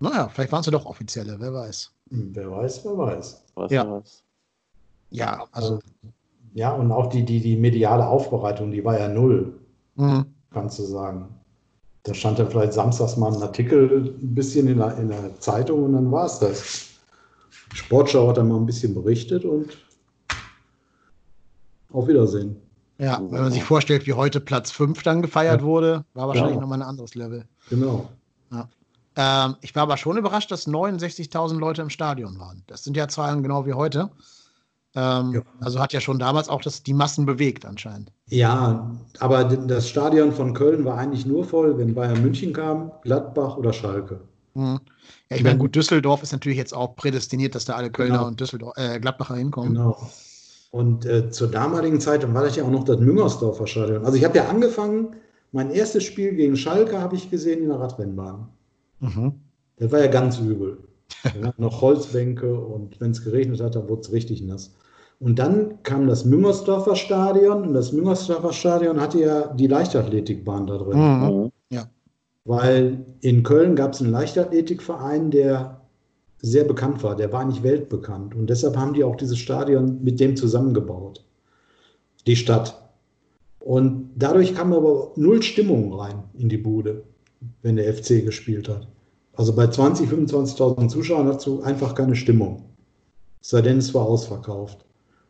naja, 0.00 0.28
vielleicht 0.28 0.52
waren 0.52 0.62
sie 0.62 0.70
doch 0.70 0.84
offizielle, 0.84 1.36
wer 1.40 1.54
weiß. 1.54 1.90
Hm, 2.10 2.30
wer 2.34 2.50
weiß, 2.50 2.84
wer 2.84 2.98
weiß. 2.98 3.44
Weiß, 3.54 3.70
Ja. 3.72 3.90
weiß. 3.90 4.22
Ja, 5.10 5.44
also. 5.52 5.78
Ja, 6.52 6.72
und 6.74 6.92
auch 6.92 7.06
die, 7.08 7.24
die, 7.24 7.40
die 7.40 7.56
mediale 7.56 8.06
Aufbereitung, 8.06 8.70
die 8.70 8.84
war 8.84 8.98
ja 8.98 9.08
null, 9.08 9.58
Mhm. 9.96 10.26
kannst 10.50 10.78
du 10.78 10.82
sagen. 10.82 11.28
Da 12.02 12.12
stand 12.14 12.38
dann 12.38 12.50
vielleicht 12.50 12.72
samstags 12.74 13.16
mal 13.16 13.32
ein 13.34 13.42
Artikel 13.42 14.14
ein 14.20 14.34
bisschen 14.34 14.68
in 14.68 14.78
der, 14.78 14.96
in 14.98 15.08
der 15.08 15.38
Zeitung 15.40 15.84
und 15.84 15.92
dann 15.94 16.10
war 16.12 16.26
es 16.26 16.38
das. 16.38 16.88
Sportschau 17.72 18.28
hat 18.28 18.36
dann 18.36 18.48
mal 18.48 18.56
ein 18.56 18.66
bisschen 18.66 18.94
berichtet 18.94 19.44
und 19.44 19.68
auf 21.92 22.08
Wiedersehen. 22.08 22.56
Ja, 22.98 23.18
wenn 23.30 23.42
man 23.42 23.52
sich 23.52 23.64
vorstellt, 23.64 24.06
wie 24.06 24.12
heute 24.12 24.40
Platz 24.40 24.70
5 24.70 25.02
dann 25.02 25.22
gefeiert 25.22 25.60
Ja. 25.62 25.66
wurde, 25.66 26.04
war 26.14 26.28
wahrscheinlich 26.28 26.56
Ja. 26.56 26.60
nochmal 26.60 26.82
ein 26.82 26.88
anderes 26.88 27.14
Level. 27.14 27.44
Genau. 27.70 28.08
Ähm, 29.16 29.56
ich 29.60 29.74
war 29.74 29.82
aber 29.82 29.96
schon 29.96 30.16
überrascht, 30.16 30.50
dass 30.52 30.68
69.000 30.68 31.58
Leute 31.58 31.82
im 31.82 31.90
Stadion 31.90 32.38
waren. 32.38 32.62
Das 32.68 32.84
sind 32.84 32.96
ja 32.96 33.08
Zahlen 33.08 33.42
genau 33.42 33.66
wie 33.66 33.72
heute. 33.74 34.08
Ähm, 34.94 35.32
Ja. 35.34 35.40
Also 35.60 35.80
hat 35.80 35.92
ja 35.92 36.00
schon 36.00 36.18
damals 36.20 36.48
auch 36.48 36.62
das, 36.62 36.82
die 36.84 36.94
Massen 36.94 37.26
bewegt 37.26 37.66
anscheinend. 37.66 38.12
Ja, 38.28 38.90
aber 39.18 39.44
das 39.44 39.88
Stadion 39.88 40.32
von 40.32 40.54
Köln 40.54 40.84
war 40.84 40.96
eigentlich 40.96 41.26
nur 41.26 41.44
voll, 41.44 41.76
wenn 41.76 41.94
Bayern 41.94 42.22
München 42.22 42.52
kam, 42.52 42.92
Gladbach 43.02 43.56
oder 43.56 43.72
Schalke. 43.72 44.20
Mhm. 44.54 44.80
Ja, 45.28 45.36
ich 45.36 45.42
meine, 45.44 45.58
gut, 45.58 45.74
Düsseldorf 45.74 46.22
ist 46.22 46.32
natürlich 46.32 46.58
jetzt 46.58 46.72
auch 46.74 46.94
prädestiniert, 46.96 47.54
dass 47.56 47.64
da 47.64 47.74
alle 47.74 47.90
Kölner 47.90 48.18
Genau. 48.18 48.28
und 48.28 48.40
Düsseldorf, 48.40 48.76
äh, 48.76 49.00
Gladbacher 49.00 49.34
hinkommen. 49.36 49.74
Genau. 49.74 49.96
Und 50.70 51.04
äh, 51.04 51.30
zur 51.30 51.48
damaligen 51.48 52.00
Zeit 52.00 52.22
dann 52.22 52.32
war 52.32 52.44
das 52.44 52.56
ja 52.56 52.64
auch 52.64 52.70
noch 52.70 52.84
das 52.84 53.00
Müngersdorfer 53.00 53.66
Stadion. 53.66 54.04
Also 54.04 54.16
ich 54.16 54.24
habe 54.24 54.38
ja 54.38 54.48
angefangen, 54.48 55.16
mein 55.52 55.70
erstes 55.70 56.04
Spiel 56.04 56.34
gegen 56.34 56.56
Schalke 56.56 57.00
habe 57.00 57.16
ich 57.16 57.30
gesehen 57.30 57.62
in 57.62 57.68
der 57.70 57.80
Radrennbahn. 57.80 58.48
Mhm. 59.00 59.32
Das 59.78 59.90
war 59.90 59.98
ja 59.98 60.06
ganz 60.06 60.38
übel. 60.38 60.78
Wir 61.34 61.48
hatten 61.48 61.62
noch 61.62 61.80
Holzbänke 61.80 62.54
und 62.54 63.00
wenn 63.00 63.10
es 63.10 63.24
geregnet 63.24 63.60
hat, 63.60 63.74
dann 63.74 63.88
wurde 63.88 64.02
es 64.02 64.12
richtig 64.12 64.42
nass. 64.42 64.76
Und 65.18 65.38
dann 65.38 65.82
kam 65.82 66.06
das 66.06 66.24
Müngersdorfer 66.24 66.96
Stadion 66.96 67.66
und 67.66 67.74
das 67.74 67.92
Müngersdorfer 67.92 68.52
Stadion 68.52 69.00
hatte 69.00 69.20
ja 69.20 69.48
die 69.48 69.66
Leichtathletikbahn 69.66 70.66
da 70.66 70.78
drin. 70.78 70.98
Mhm. 70.98 71.52
Ja. 71.70 71.84
Weil 72.44 73.04
in 73.20 73.42
Köln 73.42 73.76
gab 73.76 73.92
es 73.92 74.00
einen 74.00 74.12
Leichtathletikverein, 74.12 75.30
der 75.30 75.79
sehr 76.42 76.64
bekannt 76.64 77.02
war. 77.02 77.16
Der 77.16 77.32
war 77.32 77.44
nicht 77.44 77.62
weltbekannt. 77.62 78.34
Und 78.34 78.48
deshalb 78.48 78.76
haben 78.76 78.94
die 78.94 79.04
auch 79.04 79.16
dieses 79.16 79.38
Stadion 79.38 80.02
mit 80.02 80.20
dem 80.20 80.36
zusammengebaut. 80.36 81.24
Die 82.26 82.36
Stadt. 82.36 82.90
Und 83.60 84.10
dadurch 84.16 84.54
kam 84.54 84.72
aber 84.72 85.12
null 85.16 85.42
Stimmung 85.42 85.92
rein 85.92 86.24
in 86.34 86.48
die 86.48 86.58
Bude, 86.58 87.04
wenn 87.62 87.76
der 87.76 87.92
FC 87.92 88.24
gespielt 88.24 88.68
hat. 88.68 88.88
Also 89.34 89.54
bei 89.54 89.64
20.000, 89.64 90.28
25.000 90.28 90.88
Zuschauern 90.88 91.28
hast 91.28 91.46
du 91.46 91.62
einfach 91.62 91.94
keine 91.94 92.16
Stimmung. 92.16 92.64
Es 93.40 93.50
sei 93.50 93.62
denn, 93.62 93.78
es 93.78 93.94
war 93.94 94.04
ausverkauft. 94.04 94.84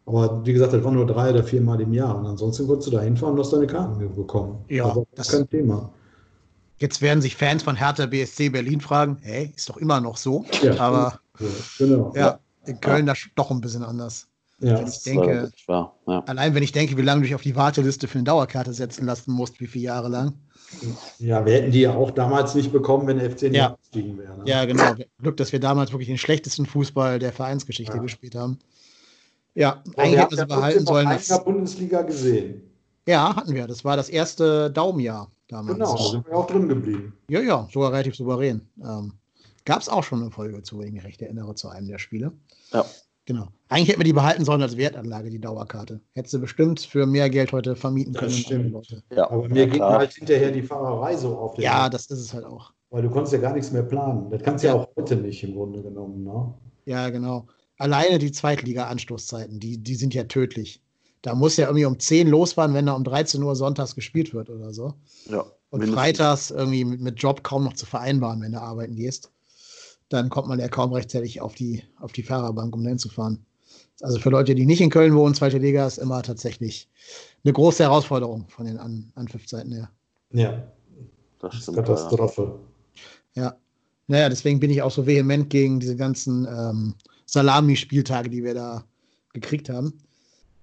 Aber 0.06 0.44
wie 0.44 0.52
gesagt, 0.52 0.72
das 0.72 0.82
war 0.82 0.90
nur 0.90 1.06
drei 1.06 1.30
oder 1.30 1.44
viermal 1.44 1.80
im 1.80 1.92
Jahr. 1.92 2.18
Und 2.18 2.26
ansonsten 2.26 2.66
konntest 2.66 2.88
du 2.88 2.92
da 2.92 3.02
hinfahren 3.02 3.34
und 3.34 3.40
hast 3.40 3.52
deine 3.52 3.66
Karten 3.66 4.14
bekommen. 4.14 4.64
Ja, 4.68 4.86
also, 4.86 5.06
das 5.14 5.28
ist 5.28 5.32
kein 5.34 5.48
Thema. 5.48 5.92
Jetzt 6.80 7.02
werden 7.02 7.20
sich 7.20 7.36
Fans 7.36 7.62
von 7.62 7.76
Hertha 7.76 8.06
BSC 8.06 8.48
Berlin 8.48 8.80
fragen, 8.80 9.18
hey, 9.22 9.52
ist 9.54 9.68
doch 9.68 9.76
immer 9.76 10.00
noch 10.00 10.16
so. 10.16 10.44
Ja, 10.62 10.78
Aber 10.80 11.20
genau. 11.78 12.12
ja, 12.16 12.40
in 12.64 12.80
Köln 12.80 13.06
das 13.06 13.18
doch 13.34 13.50
ein 13.50 13.60
bisschen 13.60 13.84
anders. 13.84 14.26
Ja. 14.60 14.78
Wenn 14.78 14.86
ich 14.88 15.02
denke, 15.02 15.50
wahr. 15.66 15.94
Ja. 16.06 16.20
allein 16.26 16.54
wenn 16.54 16.62
ich 16.62 16.72
denke, 16.72 16.96
wie 16.96 17.02
lange 17.02 17.20
du 17.22 17.26
dich 17.26 17.34
auf 17.34 17.42
die 17.42 17.56
Warteliste 17.56 18.08
für 18.08 18.18
eine 18.18 18.24
Dauerkarte 18.24 18.72
setzen 18.74 19.06
lassen 19.06 19.32
musst, 19.32 19.58
wie 19.60 19.66
viele 19.66 19.84
Jahre 19.86 20.08
lang. 20.08 20.34
Ja, 21.18 21.44
wir 21.46 21.54
hätten 21.54 21.70
die 21.72 21.80
ja 21.80 21.94
auch 21.94 22.10
damals 22.10 22.54
nicht 22.54 22.70
bekommen, 22.70 23.06
wenn 23.06 23.18
der 23.18 23.30
FC 23.30 23.42
nicht 23.44 23.54
Ja. 23.56 23.68
abgestiegen 23.72 24.18
wäre. 24.18 24.36
Ne? 24.38 24.42
Ja, 24.46 24.64
genau. 24.66 24.94
Glück, 25.20 25.36
dass 25.38 25.52
wir 25.52 25.60
damals 25.60 25.92
wirklich 25.92 26.08
den 26.08 26.18
schlechtesten 26.18 26.66
Fußball 26.66 27.18
der 27.18 27.32
Vereinsgeschichte 27.32 27.96
Ja. 27.96 28.02
gespielt 28.02 28.34
haben. 28.34 28.58
Ja, 29.54 29.82
Aber 29.94 29.98
eigentlich 29.98 30.12
wir 30.12 30.20
hätten 30.20 30.20
haben 30.20 30.30
wir 30.30 30.36
ja 30.38 30.42
sie 30.44 30.46
behalten 30.46 30.86
sollen. 30.86 31.08
der 31.08 31.18
Das, 31.18 31.44
Bundesliga 31.44 32.02
gesehen. 32.02 32.62
ja, 33.06 33.34
hatten 33.34 33.54
wir. 33.54 33.66
Das 33.66 33.84
war 33.84 33.96
das 33.96 34.08
erste 34.10 34.70
Daumenjahr 34.70 35.30
damals. 35.52 35.78
Genau, 35.78 35.96
da 35.96 36.02
sind 36.10 36.26
wir 36.26 36.36
auch 36.36 36.46
drin 36.46 36.68
geblieben. 36.68 37.12
Ja, 37.28 37.40
ja, 37.40 37.68
sogar 37.72 37.92
relativ 37.92 38.16
souverän. 38.16 38.62
Ähm, 38.82 39.12
Gab 39.66 39.80
es 39.82 39.88
auch 39.88 40.02
schon 40.02 40.22
eine 40.22 40.30
Folge 40.30 40.62
zu, 40.62 40.78
wenn 40.78 40.86
ich 40.88 40.92
mich 40.94 41.04
recht 41.04 41.20
erinnere, 41.22 41.54
zu 41.54 41.68
einem 41.68 41.86
der 41.86 41.98
Spiele. 41.98 42.32
Ja. 42.72 42.84
Genau. 43.26 43.48
Eigentlich 43.68 43.88
hätten 43.90 44.00
wir 44.00 44.04
die 44.04 44.12
behalten 44.14 44.44
sollen 44.44 44.62
als 44.62 44.76
Wertanlage, 44.76 45.30
die 45.30 45.38
Dauerkarte. 45.40 46.00
Hättest 46.14 46.34
du 46.34 46.40
bestimmt 46.40 46.80
für 46.80 47.06
mehr 47.06 47.28
Geld 47.30 47.52
heute 47.52 47.76
vermieten 47.76 48.12
Das 48.14 48.22
können. 48.22 48.32
an 48.32 48.38
stimmt. 48.40 48.72
Leute. 48.72 49.02
Ja, 49.14 49.30
Aber 49.30 49.48
mir 49.48 49.60
ja, 49.60 49.64
ging 49.66 49.74
klar. 49.74 49.98
halt 49.98 50.12
hinterher 50.14 50.50
die 50.50 50.62
Fahrerei 50.62 51.16
so 51.16 51.36
auf 51.36 51.54
den 51.54 51.62
Ja, 51.62 51.82
Sack, 51.82 51.92
das 51.92 52.06
ist 52.06 52.18
es 52.20 52.34
halt 52.34 52.46
auch. 52.46 52.72
Weil 52.88 53.02
du 53.02 53.10
konntest 53.10 53.32
ja 53.34 53.38
gar 53.38 53.52
nichts 53.52 53.70
mehr 53.70 53.82
planen. 53.84 54.30
Das 54.30 54.42
kannst 54.42 54.64
du 54.64 54.68
ja, 54.68 54.74
Ja. 54.74 54.80
auch 54.80 54.88
heute 54.96 55.14
nicht 55.16 55.44
im 55.44 55.54
Grunde 55.54 55.82
genommen. 55.82 56.24
Ne? 56.24 56.54
Ja, 56.86 57.10
genau. 57.10 57.46
Alleine 57.78 58.18
die 58.18 58.32
Zweitliga-Anstoßzeiten, 58.32 59.60
die, 59.60 59.78
die 59.78 59.94
sind 59.94 60.14
ja 60.14 60.24
tödlich. 60.24 60.82
Da 61.22 61.34
muss 61.34 61.56
ja 61.56 61.66
irgendwie 61.66 61.84
um 61.84 61.98
10 61.98 62.28
losfahren, 62.28 62.74
wenn 62.74 62.86
da 62.86 62.92
um 62.92 63.04
13 63.04 63.42
Uhr 63.42 63.54
sonntags 63.54 63.94
gespielt 63.94 64.32
wird 64.32 64.48
oder 64.48 64.72
so. 64.72 64.94
Ja, 65.28 65.40
Und 65.70 65.80
mindestens. 65.80 65.94
freitags 65.94 66.50
irgendwie 66.50 66.84
mit, 66.84 67.20
Job 67.22 67.42
kaum 67.42 67.64
noch 67.64 67.74
zu 67.74 67.86
vereinbaren, 67.86 68.40
wenn 68.40 68.52
du 68.52 68.60
arbeiten 68.60 68.96
gehst. 68.96 69.30
Dann 70.08 70.28
kommt 70.30 70.48
man 70.48 70.58
ja 70.58 70.68
kaum 70.68 70.92
rechtzeitig 70.92 71.40
auf 71.40 71.54
die, 71.54 71.82
auf 72.00 72.12
die 72.12 72.22
Fahrerbank, 72.22 72.74
um 72.74 72.82
dahin 72.82 72.98
zu 72.98 73.08
fahren. 73.08 73.44
Also 74.00 74.18
für 74.18 74.30
Leute, 74.30 74.54
die 74.54 74.64
nicht 74.64 74.80
in 74.80 74.88
Köln 74.90 75.14
wohnen, 75.14 75.34
zweite 75.34 75.58
Liga 75.58 75.86
ist 75.86 75.98
immer 75.98 76.22
tatsächlich 76.22 76.88
eine 77.44 77.52
große 77.52 77.82
Herausforderung 77.82 78.48
von 78.48 78.64
den 78.64 78.78
An 78.78 79.12
Anpfiffzeiten 79.14 79.72
her. 79.72 79.90
Ja, 80.32 80.72
Das 81.40 81.54
ist. 81.54 81.68
Ja. 81.68 81.74
Katastrophe. 81.74 82.58
Ja. 83.34 83.56
Naja, 84.06 84.28
deswegen 84.28 84.58
bin 84.58 84.70
ich 84.70 84.82
auch 84.82 84.90
so 84.90 85.06
vehement 85.06 85.50
gegen 85.50 85.78
diese 85.80 85.96
ganzen 85.96 86.46
ähm, 86.46 86.94
Salami-Spieltage, 87.26 88.30
die 88.30 88.42
wir 88.42 88.54
da 88.54 88.84
gekriegt 89.32 89.68
haben. 89.68 89.92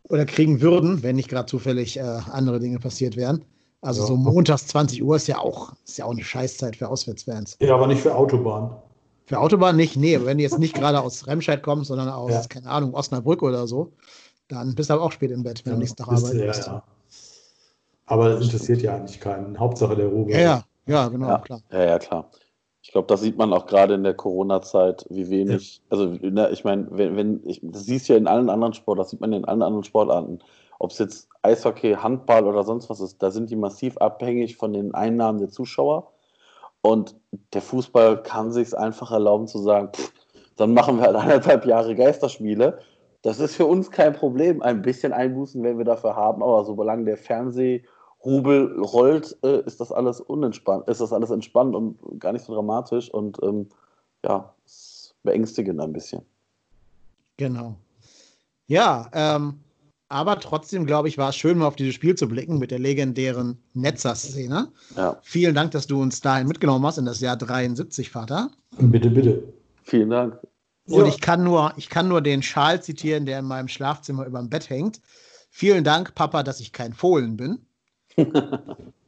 Oder 0.10 0.26
kriegen 0.26 0.62
würden, 0.62 1.04
wenn 1.04 1.16
nicht 1.18 1.30
gerade 1.30 1.48
zufällig 1.48 1.98
äh, 1.98 2.02
andere 2.02 2.60
Dinge 2.60 2.80
passiert 2.80 3.16
wären. 3.18 3.44
Also 3.82 4.02
Ja. 4.02 4.08
so 4.08 4.16
montags 4.16 4.68
20 4.68 5.04
Uhr 5.04 5.16
ist 5.18 5.28
ja 5.28 5.38
auch, 5.40 5.74
ist 5.86 5.98
ja 5.98 6.06
auch 6.06 6.12
eine 6.12 6.24
Scheißzeit 6.24 6.76
für 6.78 6.88
Auswärtsfans. 6.90 7.58
Ja, 7.62 7.76
aber 7.76 7.88
nicht 7.88 8.02
für 8.02 8.16
Autobahn. 8.16 8.76
Für 9.26 9.40
Autobahn 9.40 9.76
nicht, 9.76 9.98
nee, 9.98 10.16
aber 10.16 10.26
wenn 10.26 10.38
du 10.38 10.44
jetzt 10.44 10.58
nicht 10.60 10.74
gerade 10.74 11.02
aus 11.02 11.28
Remscheid 11.28 11.62
kommst, 11.62 11.90
sondern 11.90 12.08
aus, 12.10 12.32
Ja. 12.32 12.42
keine 12.48 12.70
Ahnung, 12.70 12.94
Osnabrück 12.94 13.44
oder 13.44 13.68
so, 13.68 13.92
dann 14.48 14.74
bist 14.74 14.90
du 14.90 14.94
aber 14.94 15.04
auch 15.04 15.12
spät 15.12 15.32
im 15.32 15.44
Bett, 15.44 15.66
wenn 15.66 15.74
du 15.74 15.80
nächsten 15.80 15.98
Tag 15.98 16.08
arbeiten 16.08 16.40
ja, 16.40 16.48
musst. 16.48 16.66
ja. 16.68 16.84
Aber 18.06 18.30
das 18.30 18.44
interessiert 18.46 18.82
ja 18.82 18.96
eigentlich 18.96 19.20
keinen. 19.20 19.60
Hauptsache 19.60 19.96
der 19.98 20.08
Ruhe. 20.08 20.32
Ja, 20.32 20.40
ja, 20.40 20.64
ja, 20.88 21.08
genau, 21.10 21.28
Ja, 21.28 21.38
klar. 21.40 21.62
ja, 21.72 21.84
ja, 21.84 22.00
klar. 22.00 22.30
Ich 22.88 22.94
glaube, 22.94 23.08
das 23.08 23.20
sieht 23.20 23.38
man 23.38 23.52
auch 23.52 23.66
gerade 23.66 23.96
in 23.96 24.04
der 24.04 24.14
Corona-Zeit, 24.14 25.06
wie 25.10 25.30
wenig, 25.30 25.82
also 25.90 26.06
ne, 26.06 26.50
ich 26.52 26.64
meine, 26.64 26.88
wenn, 26.90 27.18
wenn, 27.18 27.42
ich, 27.44 27.60
das 27.62 27.84
siehst 27.84 28.08
du 28.08 28.14
ja 28.14 28.18
in 28.18 28.28
allen 28.28 28.50
anderen 28.50 28.74
Sportarten, 28.74 29.04
das 29.04 29.10
sieht 29.10 29.20
man 29.20 29.34
ja 29.34 29.40
in 29.40 29.44
allen 29.44 29.62
anderen 29.62 29.84
Sportarten, 29.84 30.40
ob 30.80 30.92
es 30.92 30.98
jetzt 30.98 31.28
Eishockey, 31.42 31.96
Handball 31.96 32.46
oder 32.46 32.64
sonst 32.64 32.90
was 32.90 33.02
ist, 33.02 33.22
da 33.22 33.30
sind 33.30 33.50
die 33.50 33.58
massiv 33.58 33.98
abhängig 33.98 34.56
von 34.56 34.72
den 34.72 34.94
Einnahmen 34.96 35.38
der 35.38 35.50
Zuschauer. 35.50 36.14
Und 36.82 37.14
der 37.52 37.62
Fußball 37.62 38.24
kann 38.24 38.54
sich 38.54 38.74
einfach 38.78 39.12
erlauben 39.12 39.48
zu 39.48 39.60
sagen, 39.60 39.90
pff, 39.94 40.14
dann 40.56 40.74
machen 40.74 40.98
wir 40.98 41.08
halt 41.08 41.18
anderthalb 41.18 41.66
Jahre 41.66 41.94
Geisterspiele. 41.94 42.80
Das 43.22 43.42
ist 43.42 43.58
für 43.58 43.66
uns 43.66 43.92
kein 43.92 44.14
Problem. 44.14 44.62
Ein 44.62 44.82
bisschen 44.82 45.12
Einbußen 45.12 45.62
werden 45.62 45.78
wir 45.78 45.84
dafür 45.84 46.16
haben, 46.16 46.42
aber 46.42 46.64
solange 46.64 47.04
der 47.04 47.18
Fernsehrubel 48.22 48.80
rollt, 48.82 49.38
äh, 49.44 49.62
ist 49.66 49.80
das 49.80 49.92
alles 49.92 50.20
unentspannt, 50.22 50.88
ist 50.88 51.02
das 51.02 51.14
alles 51.14 51.30
entspannt 51.30 51.76
und 51.76 51.98
gar 52.20 52.34
nicht 52.34 52.46
so 52.46 52.54
dramatisch 52.54 53.10
und 53.10 53.38
ähm, 53.44 53.68
ja, 54.26 54.54
beängstigend 55.24 55.80
ein 55.80 55.94
bisschen. 55.94 56.22
Genau. 57.38 57.76
Ja, 58.68 59.10
ähm, 59.14 59.60
aber 60.10 60.40
trotzdem, 60.40 60.86
glaube 60.86 61.08
ich, 61.10 61.18
war 61.18 61.30
es 61.30 61.36
schön, 61.36 61.58
mal 61.58 61.68
auf 61.68 61.76
dieses 61.76 61.94
Spiel 61.94 62.16
zu 62.16 62.28
blicken 62.28 62.58
mit 62.60 62.72
der 62.72 62.80
legendären 62.80 63.58
Netzer-Szene. 63.74 64.70
Ja. 64.96 65.18
Vielen 65.22 65.54
Dank, 65.54 65.72
dass 65.72 65.88
du 65.88 66.02
uns 66.02 66.22
dahin 66.22 66.48
mitgenommen 66.48 66.86
hast 66.86 66.98
in 66.98 67.06
das 67.06 67.20
Jahr 67.20 67.38
73, 67.38 68.10
Vater. 68.10 68.52
Bitte, 68.80 69.10
bitte. 69.10 69.44
Vielen 69.84 70.10
Dank. 70.10 70.40
Und 70.88 71.02
Ja. 71.02 71.08
ich 71.08 71.20
kann 71.20 71.44
nur, 71.44 71.74
ich 71.76 71.90
kann 71.90 72.08
nur 72.08 72.22
den 72.22 72.42
Schal 72.42 72.82
zitieren, 72.82 73.26
der 73.26 73.40
in 73.40 73.46
meinem 73.46 73.68
Schlafzimmer 73.68 74.26
über 74.26 74.40
dem 74.40 74.50
Bett 74.50 74.70
hängt. 74.70 75.02
Vielen 75.50 75.84
Dank, 75.84 76.16
Papa, 76.16 76.44
dass 76.44 76.62
ich 76.62 76.72
kein 76.72 76.94
Fohlen 76.94 77.36
bin. 77.36 77.67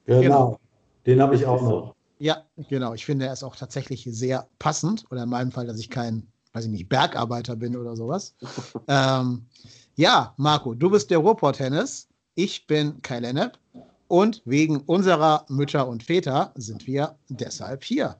Genau. 0.06 0.60
Den 1.06 1.22
habe 1.22 1.36
ich 1.36 1.45
auch 1.45 1.62
noch. 1.62 1.95
Ja, 2.19 2.43
genau. 2.69 2.93
Ich 2.93 3.06
finde, 3.06 3.28
er 3.28 3.34
ist 3.34 3.43
auch 3.43 3.56
tatsächlich 3.56 4.08
sehr 4.12 4.48
passend. 4.60 5.06
Oder 5.12 5.24
in 5.24 5.30
meinem 5.30 5.52
Fall, 5.52 5.67
dass 5.67 5.80
ich 5.80 5.89
kein, 5.89 6.28
weiß 6.54 6.65
ich 6.65 6.72
nicht, 6.72 6.89
Bergarbeiter 6.89 7.56
bin 7.56 7.78
oder 7.78 7.95
sowas. 7.95 8.36
ähm, 8.88 9.45
ja, 9.95 10.34
Marco, 10.38 10.74
du 10.74 10.89
bist 10.89 11.12
der 11.12 11.19
Ruhrport-Tennis. 11.19 12.08
Ich 12.36 12.67
bin 12.67 13.02
Kai 13.02 13.19
Lennep. 13.19 13.58
Und 14.08 14.41
wegen 14.45 14.78
unserer 14.78 15.45
Mütter 15.50 15.88
und 15.88 16.02
Väter 16.02 16.52
sind 16.56 16.88
wir 16.88 17.15
deshalb 17.30 17.84
hier. 17.84 18.15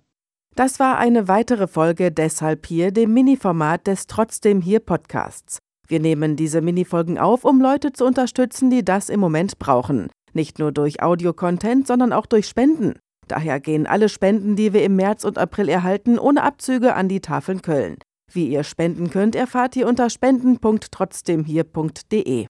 Das 0.56 0.80
war 0.80 0.98
eine 0.98 1.28
weitere 1.28 1.68
Folge 1.68 2.12
Deshalb 2.12 2.68
hier, 2.68 2.92
dem 2.92 3.14
Mini-Format 3.14 3.88
des 3.88 4.06
Trotzdem 4.06 4.62
hier 4.62 4.80
Podcasts. 4.80 5.58
Wir 5.88 6.00
nehmen 6.00 6.36
diese 6.36 6.62
Minifolgen 6.62 7.18
auf, 7.18 7.46
um 7.46 7.60
Leute 7.60 7.94
zu 7.94 8.06
unterstützen, 8.06 8.70
die 8.70 8.86
das 8.86 9.10
im 9.10 9.20
Moment 9.20 9.58
brauchen. 9.58 10.10
Nicht 10.34 10.60
nur 10.60 10.72
durch 10.72 11.02
Audio-Content, 11.02 11.88
sondern 11.88 12.14
auch 12.14 12.26
durch 12.26 12.48
Spenden. 12.48 13.00
Daher 13.28 13.60
gehen 13.60 13.88
alle 13.88 14.10
Spenden, 14.10 14.56
die 14.56 14.74
wir 14.74 14.84
im 14.84 14.96
März 14.96 15.24
und 15.24 15.38
April 15.38 15.70
erhalten, 15.70 16.18
ohne 16.18 16.42
Abzüge 16.44 16.96
an 16.96 17.10
die 17.10 17.22
Tafeln 17.22 17.62
Köln. 17.62 17.98
Wie 18.32 18.48
ihr 18.48 18.64
spenden 18.64 19.10
könnt, 19.10 19.36
erfahrt 19.36 19.76
ihr 19.76 19.88
unter 19.88 20.10
spenden.trotzdemhier.de. 20.10 22.48